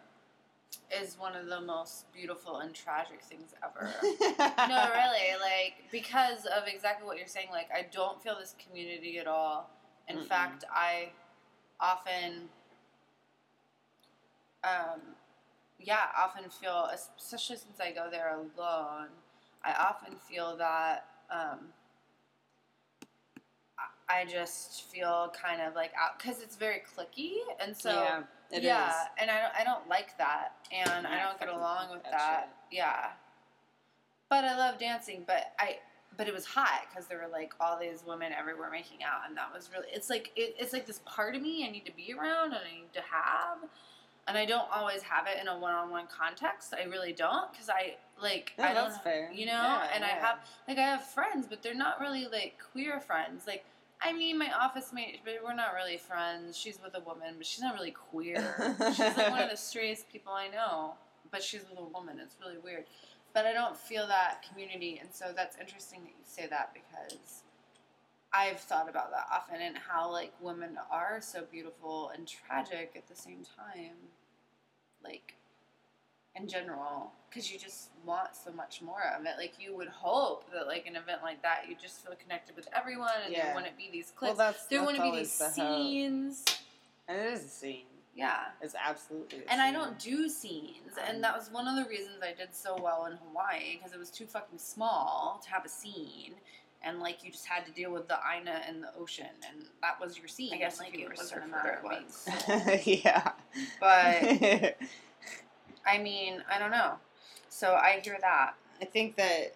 [0.91, 3.93] is one of the most beautiful and tragic things ever.
[4.67, 7.47] no, really, like because of exactly what you're saying.
[7.51, 9.69] Like I don't feel this community at all.
[10.07, 10.27] In Mm-mm.
[10.27, 11.09] fact, I
[11.79, 12.49] often,
[14.63, 15.01] um,
[15.79, 19.07] yeah, often feel, especially since I go there alone,
[19.63, 21.59] I often feel that um,
[24.09, 28.57] I- just feel kind of like out because it's very clicky, and so yeah, it
[28.59, 28.63] is.
[28.63, 32.03] yeah, and I don't, I don't like that, and I Yeah, don't get along with
[32.03, 32.49] that.
[32.71, 33.07] Yeah,
[34.29, 35.23] but I love dancing.
[35.27, 35.77] But I,
[36.17, 39.37] but it was hot because there were like all these women everywhere making out, and
[39.37, 39.87] that was really.
[39.91, 42.61] It's like it, it's like this part of me I need to be around and
[42.65, 43.57] I need to have,
[44.27, 46.73] and I don't always have it in a one-on-one context.
[46.73, 49.31] I really don't because I like No, I don't, that's fair.
[49.33, 52.57] you know, Yeah, and I have like I have friends, but they're not really like
[52.71, 53.65] queer friends, like.
[54.01, 56.57] I mean, my office mate, but we're not really friends.
[56.57, 58.75] She's with a woman, but she's not really queer.
[58.95, 60.93] she's like one of the straightest people I know,
[61.31, 62.17] but she's with a woman.
[62.19, 62.85] It's really weird.
[63.33, 67.43] But I don't feel that community, and so that's interesting that you say that because
[68.33, 73.07] I've thought about that often and how like women are so beautiful and tragic at
[73.07, 73.95] the same time,
[75.03, 75.35] like
[76.35, 79.33] in general, because you just want so much more of it.
[79.37, 82.67] Like you would hope that like an event like that, you just feel connected with
[82.75, 84.37] everyone, and there wouldn't be these clips.
[84.37, 84.57] well, clips.
[84.59, 85.53] that's there that's wouldn't be these the hope.
[85.53, 86.45] scenes.
[87.07, 87.85] and it is a scene.
[88.15, 88.39] Yeah.
[88.61, 89.43] It's absolutely.
[89.47, 92.33] A And I don't do scenes, Um, and that was one of the reasons I
[92.33, 96.33] did so well in Hawaii because it was too fucking small to have a scene,
[96.83, 99.99] and like you just had to deal with the Aina and the ocean, and that
[100.01, 100.51] was your scene.
[100.53, 102.87] I guess like if you it were wasn't a surfer, matter it of being was.
[103.05, 103.31] yeah.
[103.79, 104.75] But
[105.85, 106.95] I mean, I don't know.
[107.49, 108.53] So I hear that.
[108.81, 109.55] I think that.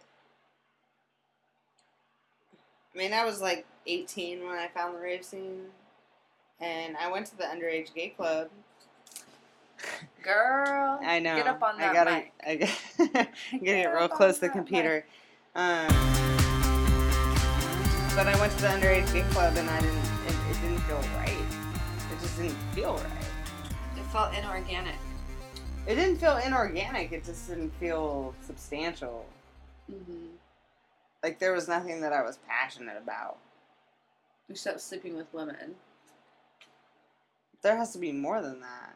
[2.94, 5.62] I mean, I was like 18 when I found the rave scene,
[6.60, 8.50] and I went to the underage gay club.
[10.22, 11.36] Girl, I know.
[11.36, 12.12] Get up on that I gotta.
[12.12, 12.34] mic.
[12.46, 12.74] I gotta
[13.52, 15.06] I'm getting Get real close to the computer.
[15.56, 15.88] Um,
[18.16, 19.98] but I went to the underage gay club, and I didn't.
[19.98, 21.30] It, it didn't feel right.
[22.12, 23.98] It just didn't feel right.
[23.98, 24.96] It felt inorganic.
[25.86, 27.12] It didn't feel inorganic.
[27.12, 29.26] It just didn't feel substantial.
[29.92, 30.28] Mm-hmm.
[31.22, 33.38] Like there was nothing that I was passionate about.
[34.50, 35.76] Except sleeping with women,
[37.62, 38.94] There has to be more than that.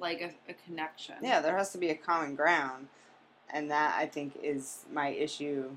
[0.00, 1.16] like a, a connection.
[1.22, 2.88] Yeah, there has to be a common ground,
[3.52, 5.70] and that I think is my issue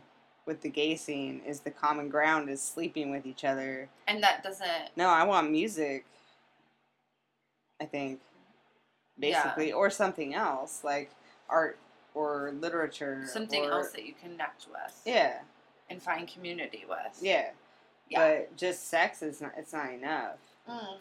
[0.46, 1.42] with the gay scene.
[1.46, 3.90] Is the common ground is sleeping with each other.
[4.08, 4.96] and that doesn't.
[4.96, 6.06] No, I want music.
[7.82, 8.22] I think,
[9.22, 9.44] Yeah.
[9.44, 11.12] basically, or something else like
[11.50, 11.78] art
[12.14, 13.24] or literature.
[13.28, 15.02] Something or- else that you connect with.
[15.06, 15.40] Yeah,
[15.90, 17.20] and find community with.
[17.22, 17.52] yeah,
[18.10, 18.20] Yeah.
[18.40, 19.54] But just sex is not.
[19.58, 20.38] It's not enough.
[20.68, 20.98] Mm.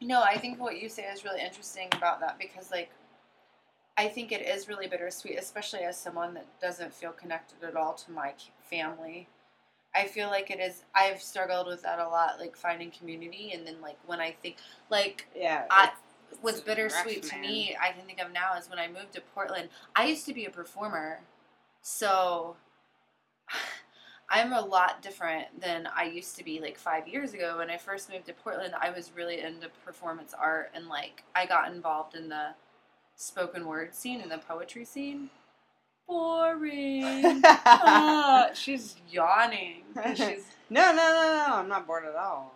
[0.00, 2.90] No, I think what you say is really interesting about that because, like,
[3.96, 7.94] I think it is really bittersweet, especially as someone that doesn't feel connected at all
[7.94, 8.34] to my
[8.70, 9.26] family.
[9.94, 10.84] I feel like it is.
[10.94, 14.56] I've struggled with that a lot, like finding community, and then like when I think,
[14.90, 15.64] like, Yeah.
[15.70, 15.92] I-
[16.44, 19.68] it's bittersweet to me, I can think of now is when I moved to Portland.
[19.96, 21.20] I used to be a performer,
[21.82, 22.56] so
[24.30, 27.58] I'm a lot different than I used to be like five years ago.
[27.58, 31.46] When I first moved to Portland, I was really into performance art and like I
[31.46, 32.48] got involved in the
[33.16, 35.30] spoken word scene and the poetry scene.
[36.06, 37.42] Boring.
[37.70, 39.82] Ah, she's yawning.
[40.14, 41.54] She's no, no, no, no.
[41.56, 42.54] I'm not bored at all.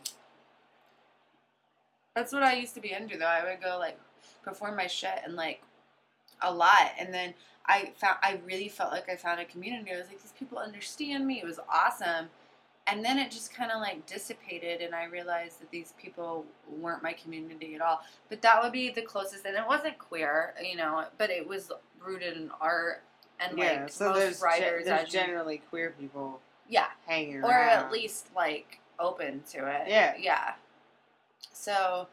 [2.15, 3.27] That's what I used to be into though.
[3.27, 3.99] I would go like
[4.43, 5.63] perform my shit and like
[6.43, 7.35] a lot, and then
[7.67, 9.93] I found I really felt like I found a community.
[9.93, 11.41] I was like, these people understand me.
[11.41, 12.29] It was awesome,
[12.87, 17.03] and then it just kind of like dissipated, and I realized that these people weren't
[17.03, 18.03] my community at all.
[18.29, 21.71] But that would be the closest, and it wasn't queer, you know, but it was
[22.05, 23.03] rooted in art
[23.41, 23.83] and yeah.
[23.83, 27.45] like So most there's ge- writers, there's as generally queer people yeah, hanging around.
[27.45, 29.89] or at least like open to it.
[29.89, 30.15] Yeah.
[30.19, 30.53] yeah.
[31.53, 32.09] So,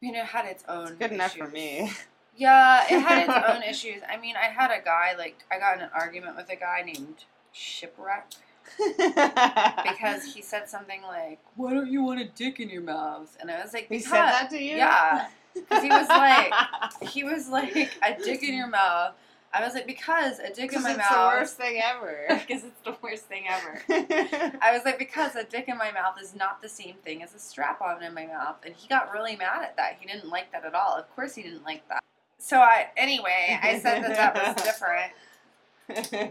[0.00, 0.88] you know, it had its own.
[0.88, 1.90] It's good enough for me.
[2.36, 4.02] Yeah, it had its own issues.
[4.08, 6.82] I mean, I had a guy like I got in an argument with a guy
[6.84, 8.32] named Shipwreck
[8.78, 13.50] because he said something like, "Why don't you want a dick in your mouth?" And
[13.50, 14.76] I was like, he said that to you.
[14.76, 16.52] Yeah, because he was like,
[17.10, 19.14] he was like, "A dick in your mouth."
[19.52, 22.26] I was like, "Because a dick in my it's mouth." the worst thing ever.
[22.46, 23.82] Because it's the worst thing ever.
[24.60, 27.34] I was like, because a dick in my mouth is not the same thing as
[27.34, 28.56] a strap on in my mouth.
[28.64, 29.96] And he got really mad at that.
[30.00, 30.94] He didn't like that at all.
[30.96, 32.02] Of course, he didn't like that.
[32.38, 35.12] So, I, anyway, I said that that was different.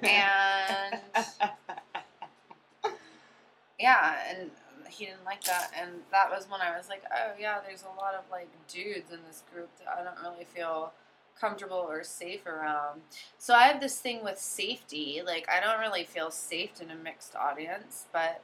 [0.04, 1.02] And
[3.80, 4.52] yeah, and
[4.90, 5.72] he didn't like that.
[5.80, 9.12] And that was when I was like, oh, yeah, there's a lot of like dudes
[9.12, 10.94] in this group that I don't really feel
[11.39, 13.02] comfortable or safe around.
[13.38, 15.21] So I have this thing with safety.
[15.26, 18.41] Like, I don't really feel safe in a mixed audience, but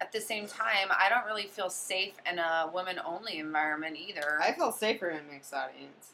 [0.00, 4.38] at the same time, I don't really feel safe in a women only environment either.
[4.42, 6.12] I feel safer in a mixed audience.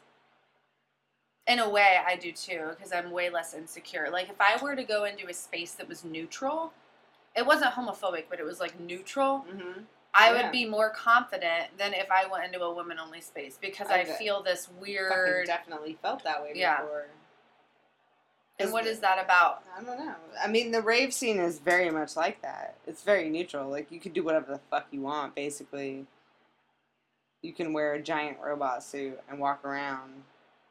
[1.47, 4.09] in a way, I do too, because I'm way less insecure.
[4.11, 6.71] Like, if I were to go into a space that was neutral,
[7.35, 9.45] it wasn't homophobic, but it was like neutral.
[9.49, 9.81] Mm-hmm.
[10.13, 10.43] I oh, Yeah.
[10.43, 14.01] would be more confident than if I went into a women only space because I,
[14.01, 15.45] I feel this weird.
[15.47, 16.81] definitely felt that way Yeah.
[16.81, 17.07] before.
[18.59, 19.63] And what is that about?
[19.75, 20.13] I don't know.
[20.43, 22.75] I mean, the rave scene is very much like that.
[22.85, 23.69] It's very neutral.
[23.69, 26.05] Like you could do whatever the fuck you want, basically.
[27.41, 30.23] You can wear a giant robot suit and walk around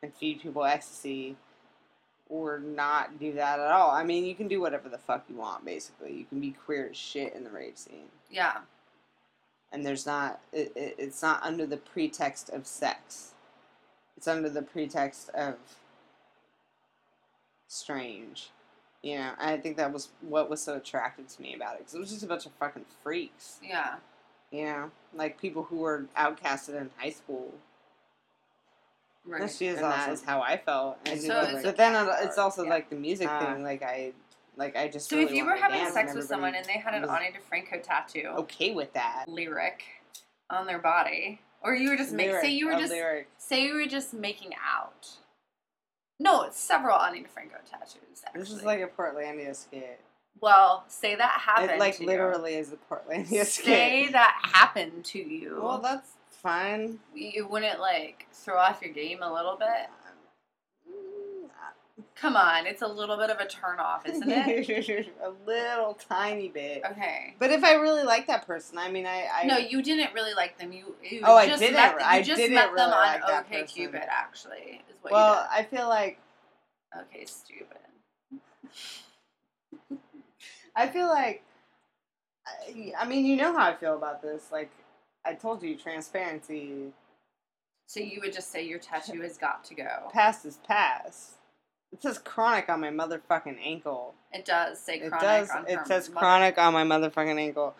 [0.02, 1.36] and feed people ecstasy,
[2.28, 3.90] or not do that at all.
[3.90, 6.12] I mean, you can do whatever the fuck you want, basically.
[6.12, 8.58] You can be queer as shit in the rave scene, Yeah.
[9.72, 10.40] And there's not.
[10.52, 13.32] It, it, it's not under the pretext of sex.
[14.16, 15.56] It's under the pretext of
[17.66, 18.50] strange.
[19.02, 21.94] You know, I think that was what was so attractive to me about it because
[21.94, 23.58] it was just a bunch of fucking freaks.
[23.62, 23.94] Yeah.
[24.50, 27.54] You know, like people who were outcasted in high school.
[29.24, 29.40] Right.
[29.42, 30.12] That's just And awesome.
[30.12, 30.98] is how I felt.
[31.06, 32.70] I So did it's- like- but then it's also Yeah.
[32.70, 33.40] like the music Ah.
[33.54, 33.62] thing.
[33.62, 34.12] Like I,
[34.60, 35.08] like I just.
[35.08, 37.82] So really if you were having sex with someone and they had an Ani DiFranco
[37.82, 39.24] tattoo, okay with that.
[39.26, 39.82] lyric,
[40.50, 43.28] on their body, or you were just make, say you were just lyric.
[43.38, 45.08] say you were just making out.
[46.20, 48.22] No, it's several Ani DiFranco tattoos.
[48.26, 48.40] Actually.
[48.40, 49.98] This is like a Portlandia skit.
[50.42, 51.70] well, say that happened.
[51.70, 53.44] It like literally is a Portlandia You.
[53.44, 53.64] skit.
[53.64, 55.58] Say that happened to you.
[55.62, 56.98] Well, that's fine.
[57.14, 59.88] you wouldn't like throw off your game a little bit.
[62.20, 65.08] Come on, it's a little bit of a turnoff, isn't it?
[65.24, 66.82] a little tiny bit.
[66.84, 67.34] okay.
[67.38, 70.34] But if I really like that person, I mean, I, I no, you didn't really
[70.34, 70.70] like them.
[70.70, 73.20] You, you Oh, I just didn't- Met, you I just didn't met them really on
[73.22, 76.18] like OkCupid, actually, is what you well, I feel like.
[76.94, 77.78] Okay, stupid.
[80.76, 81.42] I feel like
[82.46, 84.48] I, I mean, you know how I feel about this.
[84.52, 84.70] Like
[85.24, 86.92] I told you, transparency.
[87.86, 90.10] So you would just say your tattoo has got to go.
[90.12, 91.36] Past is past.
[91.92, 94.14] It says chronic on my motherfucking ankle.
[94.32, 95.50] It does say chronic It does.
[95.50, 97.74] on It says mother- chronic on my motherfucking ankle.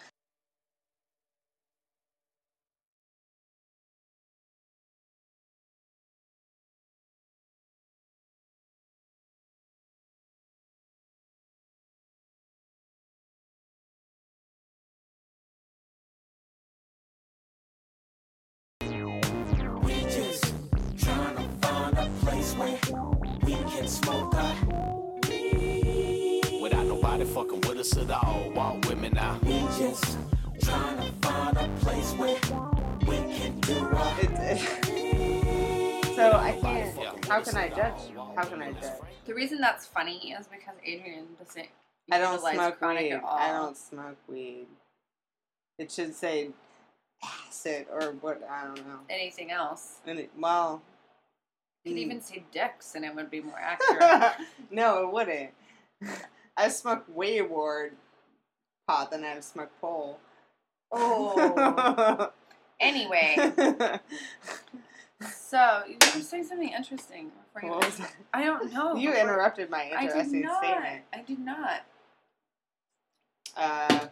[38.37, 39.01] How can I judge?
[39.27, 41.66] The reason that's funny is because Adrian doesn't.
[42.11, 43.12] I don't smoke weed.
[43.12, 43.38] At all.
[43.38, 44.66] I don't smoke weed.
[45.79, 46.51] It should say
[47.25, 48.43] acid or what?
[48.51, 49.01] I don't know.
[49.09, 49.99] anything else.
[50.07, 50.83] And it, well,
[51.85, 52.05] You could mm.
[52.05, 54.33] even say dicks, and it would be more accurate.
[54.71, 55.51] no, it wouldn't.
[56.57, 57.90] I smoke way more
[58.87, 60.19] pot than I smoke smoked pole.
[60.92, 62.31] oh.
[62.81, 63.37] Anyway,
[65.29, 67.31] so you were saying something interesting.
[67.54, 68.14] before you- What was that?
[68.33, 68.94] I don't know.
[68.94, 70.62] You before- interrupted my interesting I not.
[70.64, 71.04] statement.
[71.12, 71.83] I did not.
[73.56, 74.06] Uh,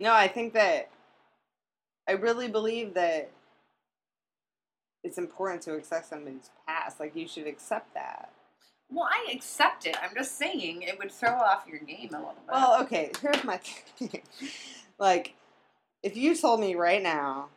[0.00, 0.90] no, I think that
[2.08, 3.30] I really believe that
[5.04, 6.98] it's important to accept somebody's past.
[7.00, 8.30] Like you should accept that.
[8.90, 9.96] Well, I accept it.
[10.00, 12.52] I'm just saying it would throw off your game a little bit.
[12.52, 13.56] Well, okay, here's my
[13.98, 14.22] thing.
[14.98, 15.34] like,
[16.02, 17.48] if you told me right now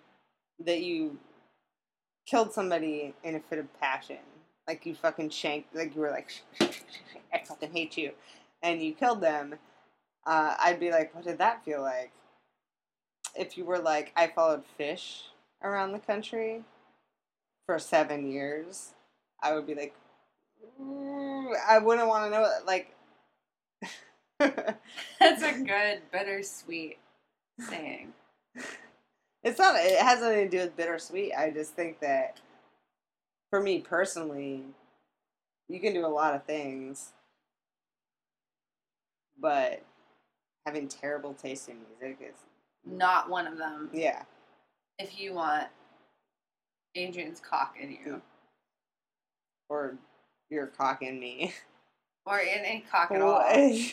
[0.65, 1.17] that you
[2.27, 4.17] killed somebody in a fit of passion,
[4.67, 8.11] like you fucking shanked, like you were like, I fucking hate you,
[8.61, 9.55] and you killed them,
[10.25, 12.11] uh, I'd be like, what did that feel like?
[13.35, 15.23] If you were like, I followed Phish
[15.63, 16.63] around the country
[17.65, 18.93] for seven years,
[19.41, 19.95] I would be like,
[21.69, 22.49] I wouldn't want to know.
[22.65, 22.95] Like,
[24.39, 26.97] That's a good bittersweet
[27.59, 28.13] saying.
[29.43, 29.75] It's not.
[29.77, 31.33] It has nothing to do with bittersweet.
[31.37, 32.39] I just think that,
[33.49, 34.63] for me personally,
[35.67, 37.13] you can do a lot of things,
[39.39, 39.81] but
[40.65, 42.35] having terrible taste in music is
[42.85, 43.89] Not one of them.
[43.93, 44.23] yeah.
[44.99, 45.67] If you want
[46.95, 48.21] Adrian's cock in you,
[49.69, 49.95] Or
[50.49, 51.53] you're cocking me.
[52.29, 53.41] or in any cock at all.
[53.53, 53.89] You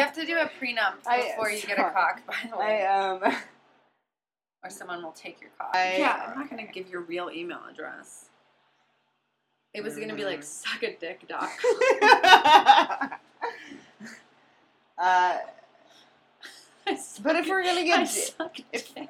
[0.00, 3.20] have to do a prenup I- before you get a cock, by the way, um.
[4.64, 5.70] or someone will take your cock.
[5.74, 8.26] I- yeah, I'm not gonna give your real email address.
[9.74, 10.64] It was gonna be like Mm.
[10.66, 11.48] suckadick.com.
[14.98, 15.38] uh,
[17.22, 19.08] but if we're gonna I get suck if- dick.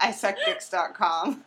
[0.00, 1.44] isuckdicks.com,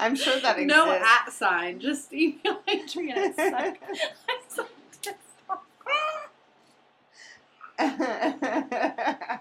[0.00, 0.76] I'm sure that exists.
[0.86, 3.76] No at sign, just email Adrian at suck.
[3.82, 4.70] I suck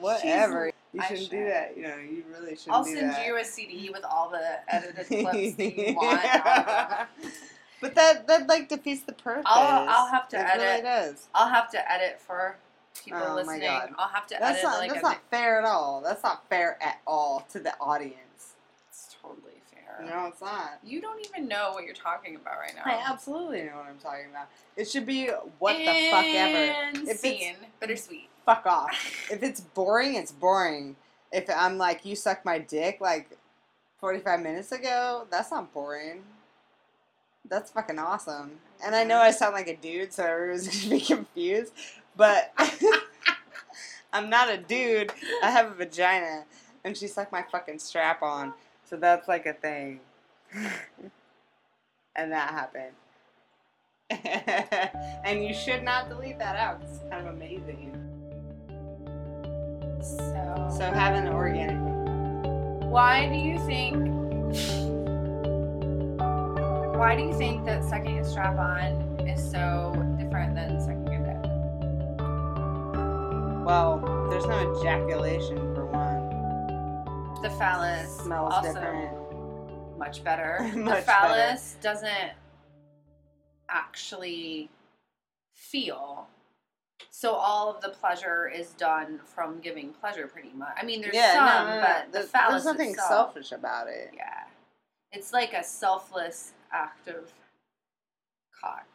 [0.00, 0.70] Whatever.
[0.92, 1.76] You I shouldn't do that.
[1.76, 3.26] You know, you really shouldn't I'll do send that.
[3.26, 6.20] you a CD with all the edited clips that you want.
[7.80, 9.44] but that that like defeats the purpose.
[9.46, 10.60] I'll- I'll have to it edit.
[10.62, 11.28] Really does.
[11.34, 12.56] I'll have to edit for
[13.04, 13.58] people Oh my.
[13.58, 13.90] God.
[13.98, 16.00] I'll have to That's edit not like that's not fair at all.
[16.00, 18.54] That's not fair at all to the audience.
[18.90, 19.53] It's totally.
[20.02, 20.78] No, it's not.
[20.82, 22.82] You don't even know what you're talking about right now.
[22.84, 24.48] I absolutely know what I'm talking about.
[24.76, 25.28] It should be
[25.58, 26.90] what the fuck ever.
[26.92, 27.56] If it's- scene.
[27.80, 28.28] Bittersweet.
[28.44, 28.90] Fuck off.
[29.30, 30.96] if it's boring, it's boring.
[31.32, 33.38] If I'm like, you suck my dick like
[34.00, 36.22] 45 minutes ago, that's not boring.
[37.48, 38.52] That's fucking awesome.
[38.84, 41.72] And I know I sound like a dude, so everyone's gonna be confused,
[42.16, 42.52] but
[44.12, 45.12] I'm not a dude.
[45.42, 46.44] I have a vagina,
[46.84, 48.52] and she sucked my fucking strap on.
[48.84, 50.00] So that's like a thing.
[52.16, 52.92] and that happened.
[55.24, 56.80] and you should not delete that out.
[56.82, 57.92] it's kind of amazing.
[60.02, 61.80] So, So have an organic.
[62.90, 63.96] why do you think?
[66.96, 71.18] Why do you think that sucking a strap on is so different than sucking a
[71.24, 71.42] dick?
[73.66, 73.98] Well,
[74.30, 75.63] there's no ejaculation.
[77.44, 79.98] The phallus Smells also different.
[79.98, 80.66] much better.
[80.72, 82.32] the Much phallus doesn't
[83.68, 84.70] actually
[85.52, 86.26] feel.
[87.10, 90.72] So all of the pleasure is done from giving pleasure, pretty much.
[90.80, 91.86] I mean, there's yeah, some, no, no, no.
[91.86, 94.12] but the There's, phallus there's nothing itself, selfish about it.
[94.16, 94.44] Yeah,
[95.12, 97.30] it's like a selfless act of
[98.58, 98.86] cock.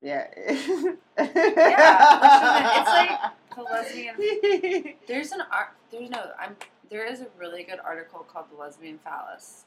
[0.00, 0.26] Yeah.
[1.18, 3.10] Yeah, it's like
[3.54, 4.94] the lesbian.
[5.06, 5.74] There's an art.
[5.90, 6.30] There's no.
[6.38, 6.56] I'm.
[6.90, 9.64] There is a really good article called "The Lesbian Phallus,"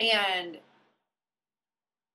[0.00, 0.58] and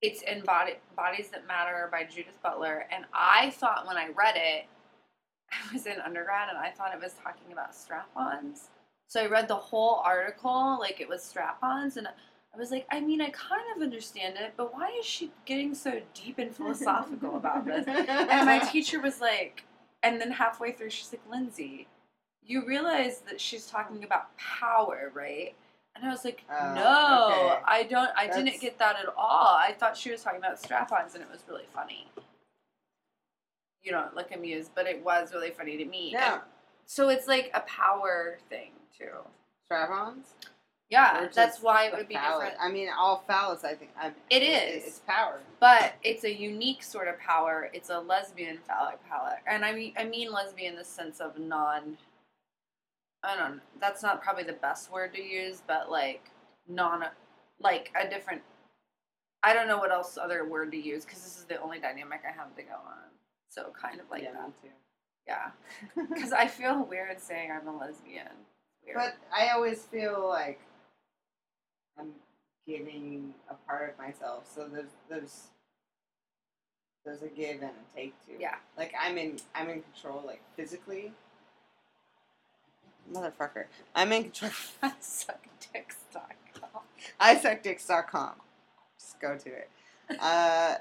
[0.01, 2.85] it's in Body, Bodies That Matter by Judith Butler.
[2.91, 4.65] And I thought when I read it,
[5.51, 8.69] I was in undergrad, and I thought it was talking about strap-ons.
[9.07, 12.99] So I read the whole article like it was strap-ons, and I was like, I
[12.99, 17.37] mean, I kind of understand it, but why is she getting so deep and philosophical
[17.37, 17.85] about this?
[17.87, 19.63] And my teacher was like,
[20.01, 21.87] and then halfway through, she's like, Lindsay,
[22.49, 25.53] you realize that she's talking about power, right?
[25.95, 27.61] And I was like, Oh, no, okay.
[27.65, 29.55] I don't, I That's- didn't get that at all.
[29.55, 32.07] I thought she was talking about strap ons, and it was really funny.
[33.83, 36.09] You don't look amused, but it was really funny to me.
[36.11, 36.33] Yeah.
[36.33, 36.41] And
[36.85, 39.11] so it's like a power thing, too.
[39.65, 40.33] Strap-ons?
[40.89, 42.45] Yeah, that's why it would be phallus?
[42.49, 42.57] different.
[42.59, 43.91] I mean, all phallus, I think.
[43.95, 44.83] I It it- is.
[44.87, 45.39] It's power.
[45.59, 47.69] But it's a unique sort of power.
[47.73, 51.37] It's a lesbian phallic power, and I mean I mean lesbian in the sense of
[51.37, 51.97] non.
[53.23, 53.55] I don't.
[53.55, 53.61] know.
[53.81, 56.31] That's not probably the best word to use, but like
[56.67, 57.03] non,
[57.59, 58.41] like a different.
[59.43, 62.21] I don't know what else other word to use because this is the only dynamic
[62.27, 63.09] I have to go on.
[63.49, 64.47] So kind of like yeah, that.
[64.63, 64.71] me
[65.27, 65.51] Yeah,
[66.13, 68.27] because I feel weird saying I'm a lesbian.
[68.85, 68.95] Weird.
[68.95, 70.59] But I always feel like
[71.99, 72.11] I'm
[72.67, 74.49] giving a part of myself.
[74.53, 75.47] So there's there's
[77.05, 78.33] there's a give and a take too.
[78.39, 78.55] Yeah.
[78.77, 81.11] Like I'm in I'm in control like physically.
[83.11, 83.65] Motherfucker.
[83.95, 84.51] I'm in control.
[85.01, 86.81] suckdicks.com.
[87.19, 88.31] IsuckDicks.com.
[88.99, 89.69] Just go to it.
[90.19, 90.75] Uh,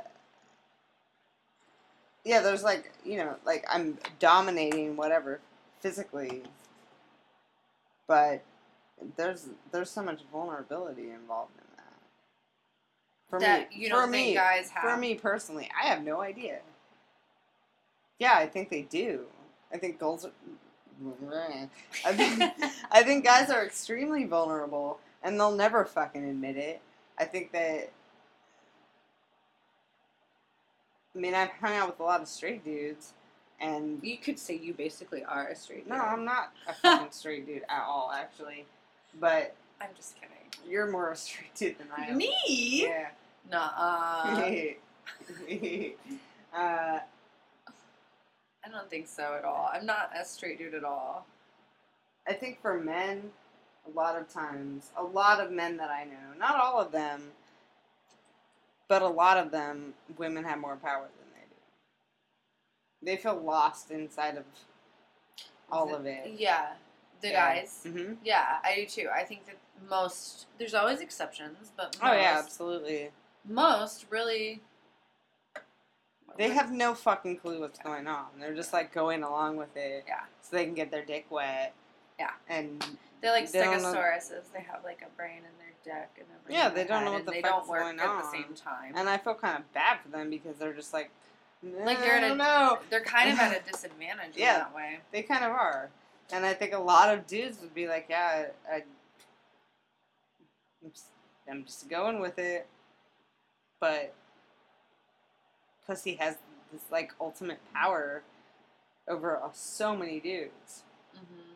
[2.24, 5.40] yeah, there's like, you know, like I'm dominating whatever
[5.80, 6.42] physically,
[8.06, 8.42] but
[9.16, 11.84] there's there's so much vulnerability involved in that.
[13.30, 14.82] For That me, you don't for think me, guys have.
[14.82, 16.60] for me personally, I have no idea.
[18.18, 19.26] Yeah, I think they do.
[19.72, 20.26] I think girls,
[22.04, 22.42] I think,
[22.90, 26.80] I think guys are extremely vulnerable and they'll never fucking admit it.
[27.18, 27.90] I think that.
[31.14, 33.12] I mean, I've hung out with a lot of straight dudes,
[33.60, 35.96] and You could say you basically are a straight no.
[35.96, 38.66] I'm not a fucking straight dude at all, actually.
[39.18, 40.70] But I'm just kidding.
[40.70, 42.16] you're more of a straight dude than I am.
[42.16, 42.34] Me?
[42.44, 43.08] Yeah.
[43.50, 44.74] Nuh-uh.
[46.56, 46.98] uh,
[48.68, 49.70] I don't think so at all.
[49.72, 51.26] I'm not a straight dude at all.
[52.26, 53.30] I think for men,
[53.86, 57.22] a lot of times, a lot of men that I know, not all of them,
[58.88, 61.56] but a lot of them, women have more power than they do.
[63.02, 64.44] They feel lost inside of
[65.70, 66.30] all The- of it.
[66.38, 66.74] Yeah.
[67.20, 67.54] The Yeah.
[67.54, 67.80] guys.
[67.84, 69.10] hmm Yeah, I do too.
[69.12, 69.56] I think that
[69.88, 73.10] most there's always exceptions, but most, Oh yeah, absolutely.
[73.44, 74.60] most really
[76.38, 78.26] They have no fucking clue what's going on.
[78.40, 80.04] They're just like going along with it.
[80.06, 80.20] Yeah.
[80.40, 81.74] So they can get their dick wet.
[82.18, 82.30] Yeah.
[82.48, 82.82] And
[83.20, 84.52] They're like They stegosauruses.
[84.54, 87.12] They have like a brain in their dick and a brain Yeah, they don't know
[87.12, 88.92] what the they fuck don't work going at the same time.
[88.96, 91.10] and I feel kind of bad for them because they're just like,
[91.62, 92.78] Like, they're I at a- don't know.
[92.88, 94.54] They're kind of at a disadvantage Yeah.
[94.54, 94.98] in that way.
[95.12, 95.90] They kind of are.
[96.32, 98.82] And I think a lot of dudes would be like, yeah, I, I,
[101.50, 102.66] I'm just going with it.
[103.80, 104.12] But
[105.88, 106.36] pussy has
[106.70, 108.22] this like ultimate power
[109.08, 110.84] over uh, so many dudes.
[111.14, 111.54] hmm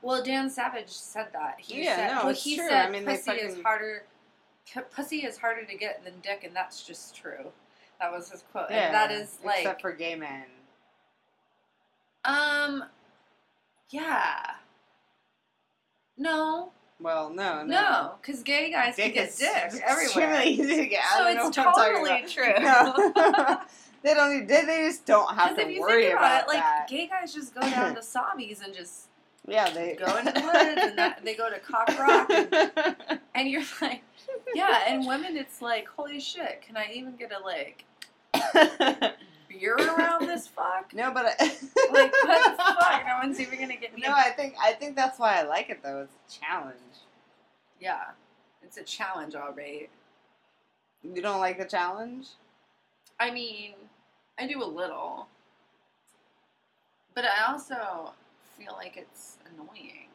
[0.00, 1.56] Well, Dan Savage said that.
[1.58, 2.68] He Yeah, said, no, well, he true.
[2.68, 4.04] said I mean, pussy is harder.
[4.72, 7.50] p- Pussy is harder to get than dick, and that's just true.
[8.00, 8.70] That was his quote.
[8.70, 10.44] Yeah, and that is like, except for gay men.
[12.24, 12.84] um,
[13.90, 14.52] yeah.
[16.16, 16.72] No,
[17.02, 17.64] Well, no, no.
[17.64, 19.38] no, because gay guys Dick can get dicks
[19.74, 20.04] dick everywhere.
[20.04, 21.04] extremely easy to get.
[21.16, 22.52] So it's totally true.
[22.62, 23.60] No.
[24.02, 24.40] they don't.
[24.40, 26.86] Need, they, they just don't have to worry think about, it, like that.
[26.88, 29.08] gay guys just go down to Sobbies and just
[29.46, 33.48] yeah, they go into the woods, and that, they go to Cock Rock, and, and
[33.48, 34.02] you're like,
[34.54, 34.84] yeah.
[34.86, 37.84] And women, it's like, holy shit, can I even get a like
[39.52, 40.92] beer around this fuck?
[40.94, 41.44] no, but I,
[41.92, 43.06] Like what the fuck?
[43.06, 44.02] No one's even gonna get me.
[44.04, 46.02] No, I think I think that's why I like it though.
[46.02, 46.76] It's a challenge.
[47.80, 48.04] yeah,
[48.62, 49.88] it's a challenge, all right.
[51.02, 52.28] You don't like the challenge?
[53.18, 53.72] I mean,
[54.38, 55.26] I do a little,
[57.14, 58.12] but I also
[58.56, 60.06] feel like it's annoying.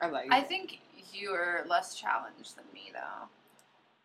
[0.00, 0.30] I like.
[0.32, 0.48] I it.
[0.48, 0.80] think
[1.12, 3.28] you are less challenged than me, though.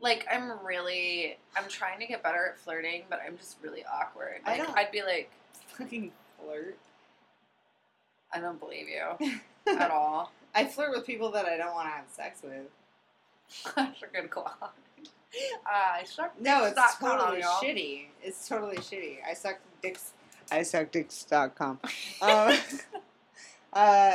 [0.01, 4.41] Like I'm really, I'm trying to get better at flirting, but I'm just really awkward.
[4.45, 5.29] I Like don't- I'd be like,
[5.77, 6.77] fucking flirt.
[8.33, 9.39] I don't believe you
[9.79, 10.31] at all.
[10.55, 12.67] I flirt with people that I don't want to have sex with.
[13.75, 14.51] That's a good call.
[14.61, 14.69] Uh,
[15.65, 18.05] I suck No, it's dicks dot com, totally shitty.
[18.23, 19.17] It's totally shitty.
[19.27, 20.13] I suck dicks.
[20.51, 21.79] I suck dicks.com.
[22.21, 22.57] Um,
[23.73, 24.13] uh,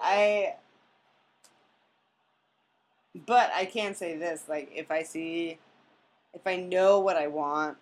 [0.00, 0.54] I.
[3.14, 5.58] But I can say this: like, if I see,
[6.34, 7.76] if I know what I want,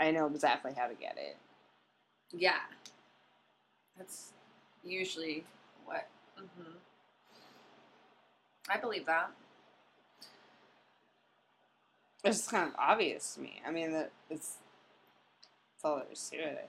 [0.00, 1.36] I know exactly how to get it.
[2.32, 2.60] Yeah,
[3.96, 4.32] that's
[4.84, 5.44] usually
[5.84, 6.08] what.
[6.36, 6.72] hmm
[8.68, 9.30] I believe that.
[12.24, 13.62] It's just kind of obvious to me.
[13.66, 14.56] I mean, that it's
[15.74, 16.68] that's all there is to it.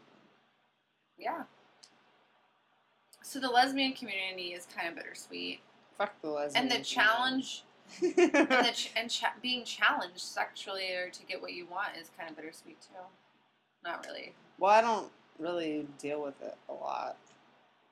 [1.17, 1.43] Yeah.
[3.23, 5.59] So the lesbian community is kind of bittersweet,
[5.97, 6.63] Fuck the lesbian.
[6.63, 7.63] and the challenge
[8.01, 12.11] and the ch- and cha- being challenged sexually or to get what you want is
[12.17, 12.99] kind of bittersweet too.
[13.83, 14.33] Not really.
[14.59, 17.15] well, I don't really deal with it a lot.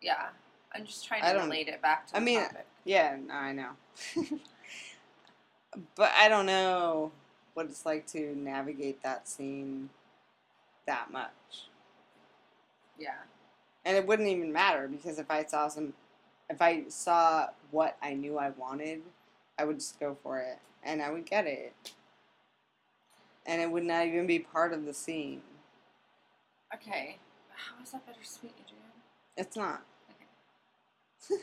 [0.02, 0.28] Yeah.
[0.74, 2.66] I'm just trying to relate it back to the I mean, topic.
[2.84, 3.70] Yeah, no, I know.
[5.96, 7.12] but I don't know
[7.54, 9.90] what it's like to navigate that scene
[10.86, 11.70] that much.
[13.00, 13.16] Yeah.
[13.86, 15.94] And it wouldn't even matter because if I saw some,
[16.50, 19.02] if I saw what I knew I wanted,
[19.58, 21.74] I would just go for it and I would get it.
[23.46, 25.42] And it would not even be part of the scene.
[26.74, 27.18] Okay.
[27.50, 28.84] How is that bittersweet, Adrian?
[29.38, 29.84] It's not.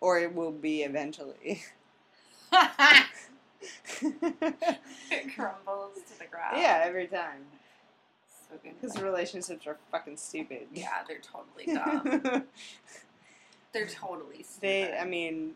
[0.00, 1.62] or it will be eventually.
[2.52, 3.06] it
[5.34, 6.56] crumbles to the ground.
[6.58, 7.40] yeah, every time.
[8.28, 8.74] So good.
[8.80, 10.68] Because relationships are fucking stupid.
[10.72, 12.44] Yeah, they're totally dumb.
[13.74, 14.60] They're totally stupid.
[14.62, 15.52] they, I mean,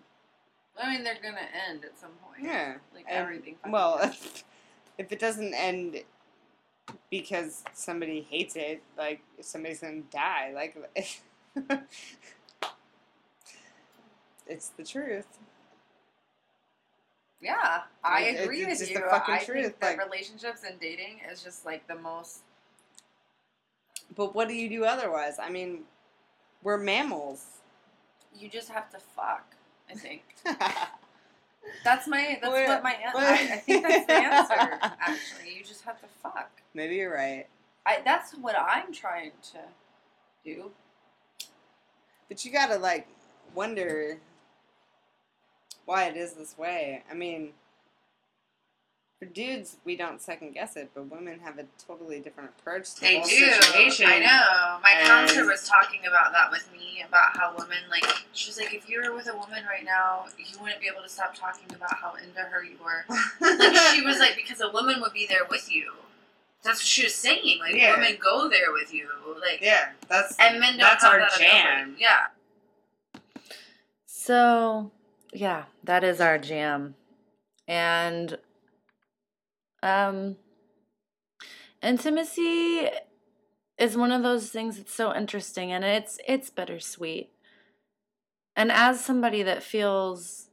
[0.81, 1.39] I mean, they're gonna
[1.71, 2.43] end at some point.
[2.45, 2.75] yeah.
[2.95, 3.57] Like and- everything.
[3.69, 3.99] Well,
[4.99, 6.03] if it doesn't end
[7.11, 10.53] because somebody hates it, like somebody's gonna die.
[10.55, 10.77] Like,
[14.47, 15.27] it's the truth.
[17.41, 18.95] yeah, I agree with you.
[18.95, 22.41] the fucking I truth, think that like- relationships and dating is just like the most
[24.17, 25.39] But what do you do otherwise?
[25.39, 25.81] I mean,
[26.63, 27.45] we're mammals.
[28.39, 29.55] You just have to fuck.
[29.91, 30.23] I think
[31.85, 33.25] that's my that's Wait, what my wait.
[33.25, 34.55] I, I think that's the answer.
[35.01, 36.51] Actually, you just have to fuck.
[36.75, 37.47] Maybe you're right.
[37.87, 39.59] I that's what I'm trying to
[40.45, 40.71] do.
[42.29, 43.09] But you gotta like
[43.55, 44.19] wonder
[45.87, 47.03] why it is this way.
[47.11, 47.53] I mean,
[49.19, 53.01] for dudes, we don't second guess it, but women have a totally different approach to
[53.01, 54.07] the whole situation.
[54.09, 54.79] I know.
[54.83, 58.05] My And- counselor was talking about that with me about how women like.
[58.33, 61.03] She was like, if you were with a woman right now, you wouldn't be able
[61.03, 63.05] to stop talking about how into her you were.
[63.41, 65.93] Like she was like, because a woman would be there with you.
[66.63, 67.59] That's what she was saying.
[67.61, 67.97] Like Yeah.
[67.97, 69.09] women go there with you.
[69.41, 71.83] Like yeah, that's and men don't that's have our that jam.
[71.83, 72.03] ability.
[72.03, 72.27] Yeah.
[74.07, 74.91] So,
[75.33, 76.95] yeah, that is our jam.
[77.67, 78.39] And
[79.83, 80.37] um
[81.83, 82.89] intimacy
[83.79, 87.31] is one of those things that's so interesting and it's it's bittersweet.
[88.57, 90.49] And as somebody that feels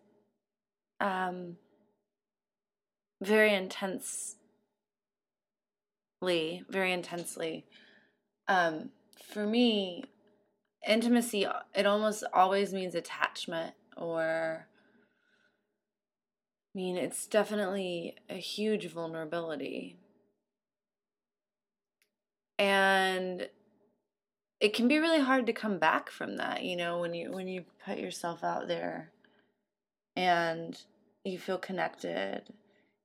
[0.99, 1.57] um
[3.21, 4.35] very intensely,
[6.69, 7.65] very intensely
[8.47, 8.89] um
[9.23, 10.03] for me
[10.87, 14.67] intimacy it almost always means attachment or
[16.75, 19.97] I mean it's definitely a huge vulnerability.
[22.59, 23.49] And
[24.59, 27.47] it can be really hard to come back from that you know when you when
[27.47, 29.11] you put yourself out there
[30.15, 30.81] and
[31.23, 32.43] you feel connected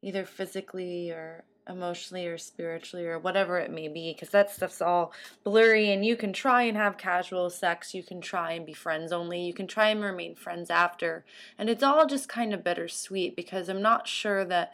[0.02, 5.12] either physically or emotionally or spiritually or whatever it may be because that stuff's all
[5.44, 9.12] blurry and you can try and have casual sex you can try and be friends
[9.12, 11.24] only you can try and remain friends after
[11.56, 14.72] and it's all just kind of bittersweet because i'm not sure that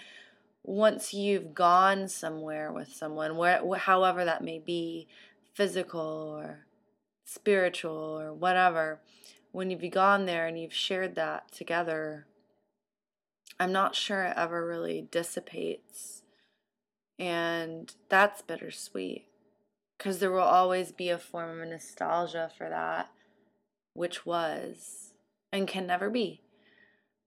[0.64, 5.06] once you've gone somewhere with someone where however that may be
[5.54, 6.66] physical or
[7.24, 9.00] spiritual or whatever
[9.52, 12.26] when you've gone there and you've shared that together
[13.60, 16.22] i'm not sure it ever really dissipates
[17.18, 19.26] and that's bittersweet
[19.96, 23.10] because there will always be a form of nostalgia for that,
[23.94, 25.12] which was
[25.52, 26.42] and can never be.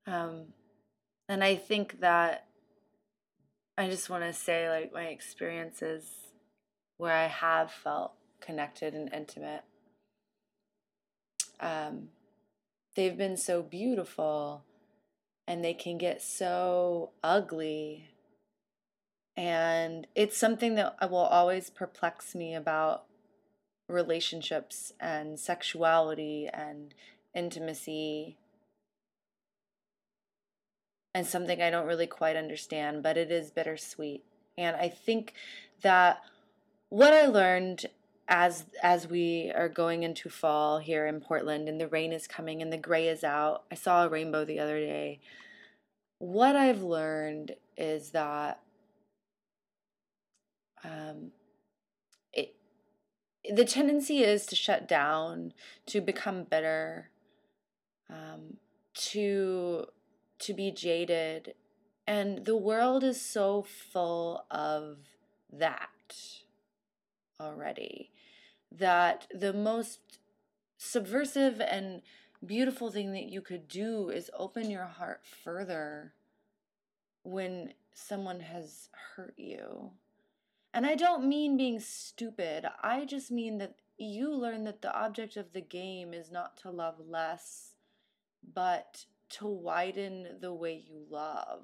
[0.05, 0.53] Um,
[1.27, 2.45] and I think that
[3.77, 6.05] I just want to say, like, my experiences
[6.97, 9.63] where I have felt connected and intimate,
[11.59, 12.09] um,
[12.95, 14.63] they've been so beautiful
[15.47, 18.09] and they can get so ugly
[19.39, 23.05] and it's something that uh, will always perplex me about
[23.87, 26.93] relationships and sexuality and
[27.33, 28.35] intimacy
[31.15, 34.25] and something I don't really quite understand, but it is bittersweet.
[34.57, 35.33] And I think
[35.83, 36.19] that
[36.89, 37.85] what I learned
[38.27, 42.61] as as we are going into fall here in Portland and the rain is coming
[42.61, 43.63] and the gray is out.
[43.71, 45.21] I saw a rainbow the other day.
[46.17, 48.59] What I've learned is that
[50.83, 51.31] um,
[52.33, 52.55] it,
[53.49, 55.53] the tendency is to shut down,
[55.87, 57.09] to become bitter,
[58.09, 58.57] um,
[58.93, 59.85] to
[60.39, 61.53] to be jaded,
[62.07, 64.97] and the world is so full of
[65.51, 65.89] that
[67.39, 68.11] already
[68.71, 69.99] that the most
[70.77, 72.01] subversive and
[72.45, 76.13] beautiful thing that you could do is open your heart further
[77.23, 79.91] when someone has hurt you.
[80.73, 82.65] And I don't mean being stupid.
[82.83, 86.69] I just mean that you learn that the object of the game is not to
[86.69, 87.75] love less,
[88.53, 91.63] but to widen the way you love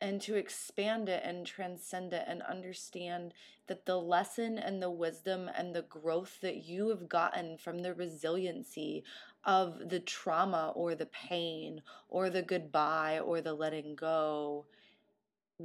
[0.00, 3.32] and to expand it and transcend it and understand
[3.68, 7.94] that the lesson and the wisdom and the growth that you have gotten from the
[7.94, 9.02] resiliency
[9.44, 14.66] of the trauma or the pain or the goodbye or the letting go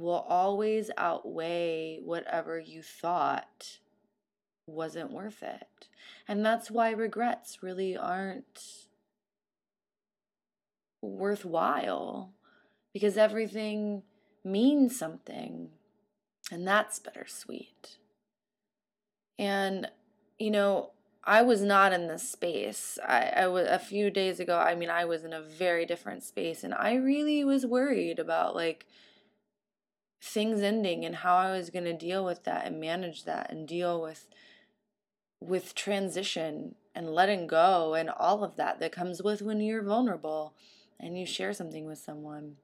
[0.00, 3.78] will always outweigh whatever you thought
[4.66, 5.88] wasn't worth it.
[6.26, 8.86] And that's why regrets really aren't
[11.02, 12.32] worthwhile
[12.92, 14.02] because everything
[14.44, 15.68] means something,
[16.50, 17.98] and that's bittersweet.
[19.38, 19.88] And,
[20.38, 20.90] you know,
[21.24, 22.98] I was not in this space.
[23.06, 24.58] I, I was a few days ago.
[24.58, 28.54] I mean, I was in a very different space, and I really was worried about
[28.54, 28.86] like
[30.20, 33.66] things ending and how I was going to deal with that and manage that and
[33.66, 34.26] deal with
[35.40, 40.52] with transition and letting go and all of that that comes with when you're vulnerable
[40.98, 42.56] and you share something with someone.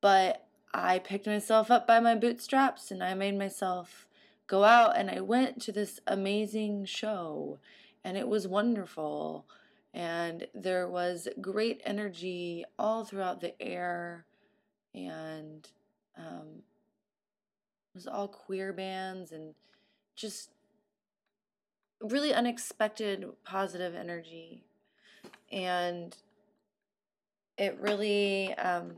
[0.00, 4.06] But I picked myself up by my bootstraps and I made myself
[4.46, 7.58] go out and I went to this amazing show
[8.04, 9.46] and it was wonderful
[9.92, 14.26] and there was great energy all throughout the air
[14.94, 15.66] and
[16.16, 16.62] um,
[17.94, 19.54] it was all queer bands and
[20.14, 20.50] just
[22.00, 24.64] really unexpected positive energy.
[25.50, 26.14] And
[27.56, 28.96] it really um,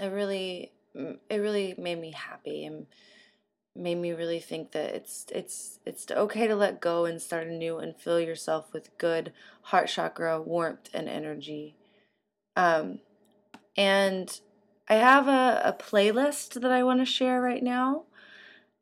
[0.00, 2.86] it really it really made me happy and
[3.76, 7.78] made me really think that it's it's it's okay to let go and start anew
[7.78, 11.76] and fill yourself with good heart chakra warmth and energy.
[12.56, 12.98] Um,
[13.76, 14.40] and
[14.88, 18.04] i have a, a playlist that i want to share right now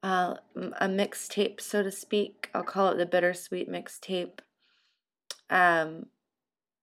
[0.02, 4.40] uh, a mixtape so to speak i'll call it the bittersweet mixtape
[5.48, 6.06] um,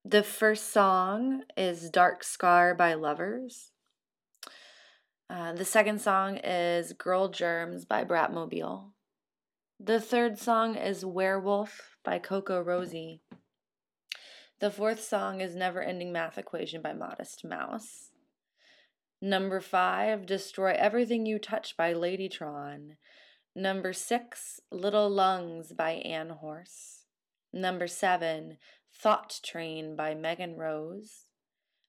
[0.05, 3.71] the first song is dark scar by lovers
[5.33, 8.91] uh, the second song is Girl Germs by Bratmobile.
[9.79, 13.21] The third song is Werewolf by CocoRosie.
[14.59, 18.11] The fourth song is Never Ending Math Equation by Modest Mouse.
[19.25, 22.97] Number five, Destroy Everything You Touch by Ladytron.
[23.55, 27.05] Number six, Little Lungs by Anne Horse.
[27.53, 28.57] Number seven,
[28.93, 31.27] Thought Train by Megan Rose.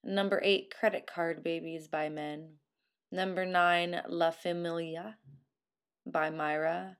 [0.05, 2.59] Number eight, Credit Card Babies by Men.
[3.11, 5.17] Number nine, La Familia
[6.07, 6.99] by Myra.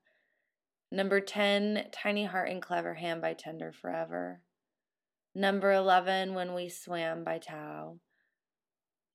[0.91, 4.41] Number 10, Tiny Heart and Clever Hand by Tender Forever.
[5.33, 7.99] Number 11, When We Swam by Thao.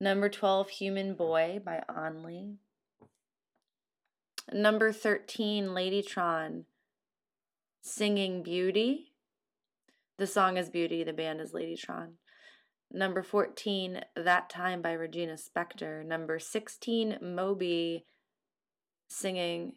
[0.01, 2.55] Number 12, Human Boy by Only.
[4.53, 6.63] Number 13, Ladytron,
[7.81, 9.11] Singing Beauty.
[10.17, 12.13] The song is Beauty, the band is Ladytron.
[12.89, 16.05] Number 14, That Time by Regina Spektor.
[16.05, 18.05] Number 16, Moby
[19.09, 19.73] singing,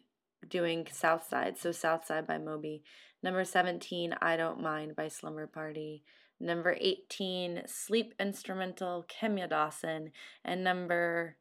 [0.47, 2.81] doing Southside, so Southside by Moby.
[3.21, 6.03] Number 17, I Don't Mind by Slumber Party.
[6.43, 10.11] Number 18, Sleep Instrumental, Kimya Dawson.
[10.43, 11.37] And number,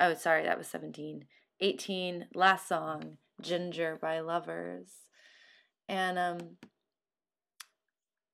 [0.00, 1.26] oh, sorry, that was 17.
[1.60, 4.88] 18, last song, Ginger by Lovers.
[5.90, 6.38] And, um,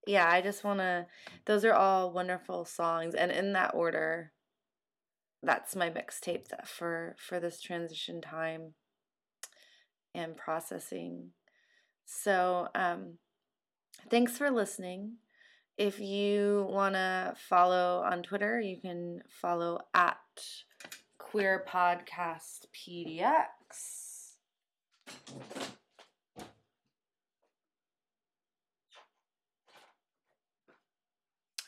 [0.06, 1.06] yeah, I just want to,
[1.46, 3.14] those are all wonderful songs.
[3.14, 4.30] And in that order,
[5.42, 8.74] that's my mixtape for, for this transition time
[10.14, 11.30] and processing.
[12.04, 13.18] So, um,
[14.08, 15.16] thanks for listening.
[15.76, 20.18] If you want to follow on Twitter, you can follow at
[21.18, 24.34] Queer Podcast PDX.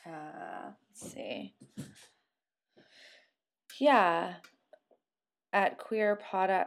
[0.05, 1.53] Uh, let's see.
[3.77, 4.35] Yeah,
[5.51, 6.65] at Queer Pod,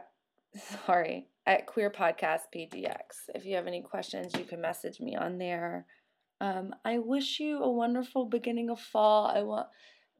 [0.85, 3.31] sorry, at Queer Podcast PDX.
[3.33, 5.87] If you have any questions, you can message me on there.
[6.41, 9.27] Um, I wish you a wonderful beginning of fall.
[9.27, 9.67] I want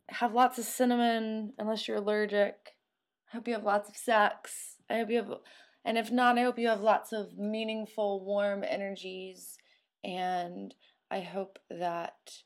[0.07, 2.76] have lots of cinnamon, unless you're allergic.
[3.28, 4.76] I hope you have lots of sex.
[4.88, 5.34] I hope you have,
[5.84, 9.57] and if not, I hope you have lots of meaningful, warm energies.
[10.03, 10.76] And
[11.09, 12.43] I hope that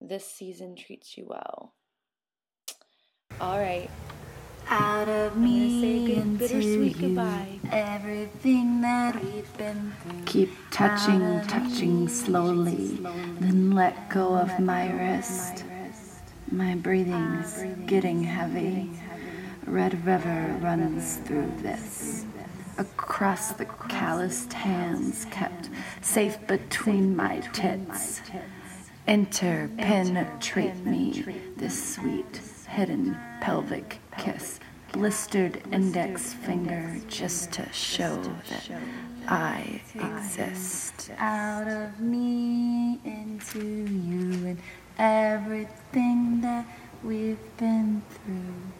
[0.00, 1.74] this season treats you well.
[3.42, 3.90] All right.
[4.72, 7.58] Out of I'm gonna say me good, into bittersweet you, goodbye.
[7.72, 10.22] everything that we've been through.
[10.26, 13.00] Keep touching, touching me slowly,
[13.40, 15.64] then let go of my wrist.
[16.52, 18.90] My breathing's getting heavy.
[19.66, 22.24] Red river runs through this.
[22.78, 25.68] Across the calloused hands kept
[26.00, 28.20] safe between my tits.
[29.08, 31.24] Enter, penetrate me,
[31.56, 34.60] this sweet, hidden pelvic kiss.
[34.92, 38.70] Blistered index finger just to show that
[39.28, 41.10] I exist.
[41.18, 44.58] Out of me into you and
[44.98, 46.66] everything that
[47.02, 48.79] we've been through.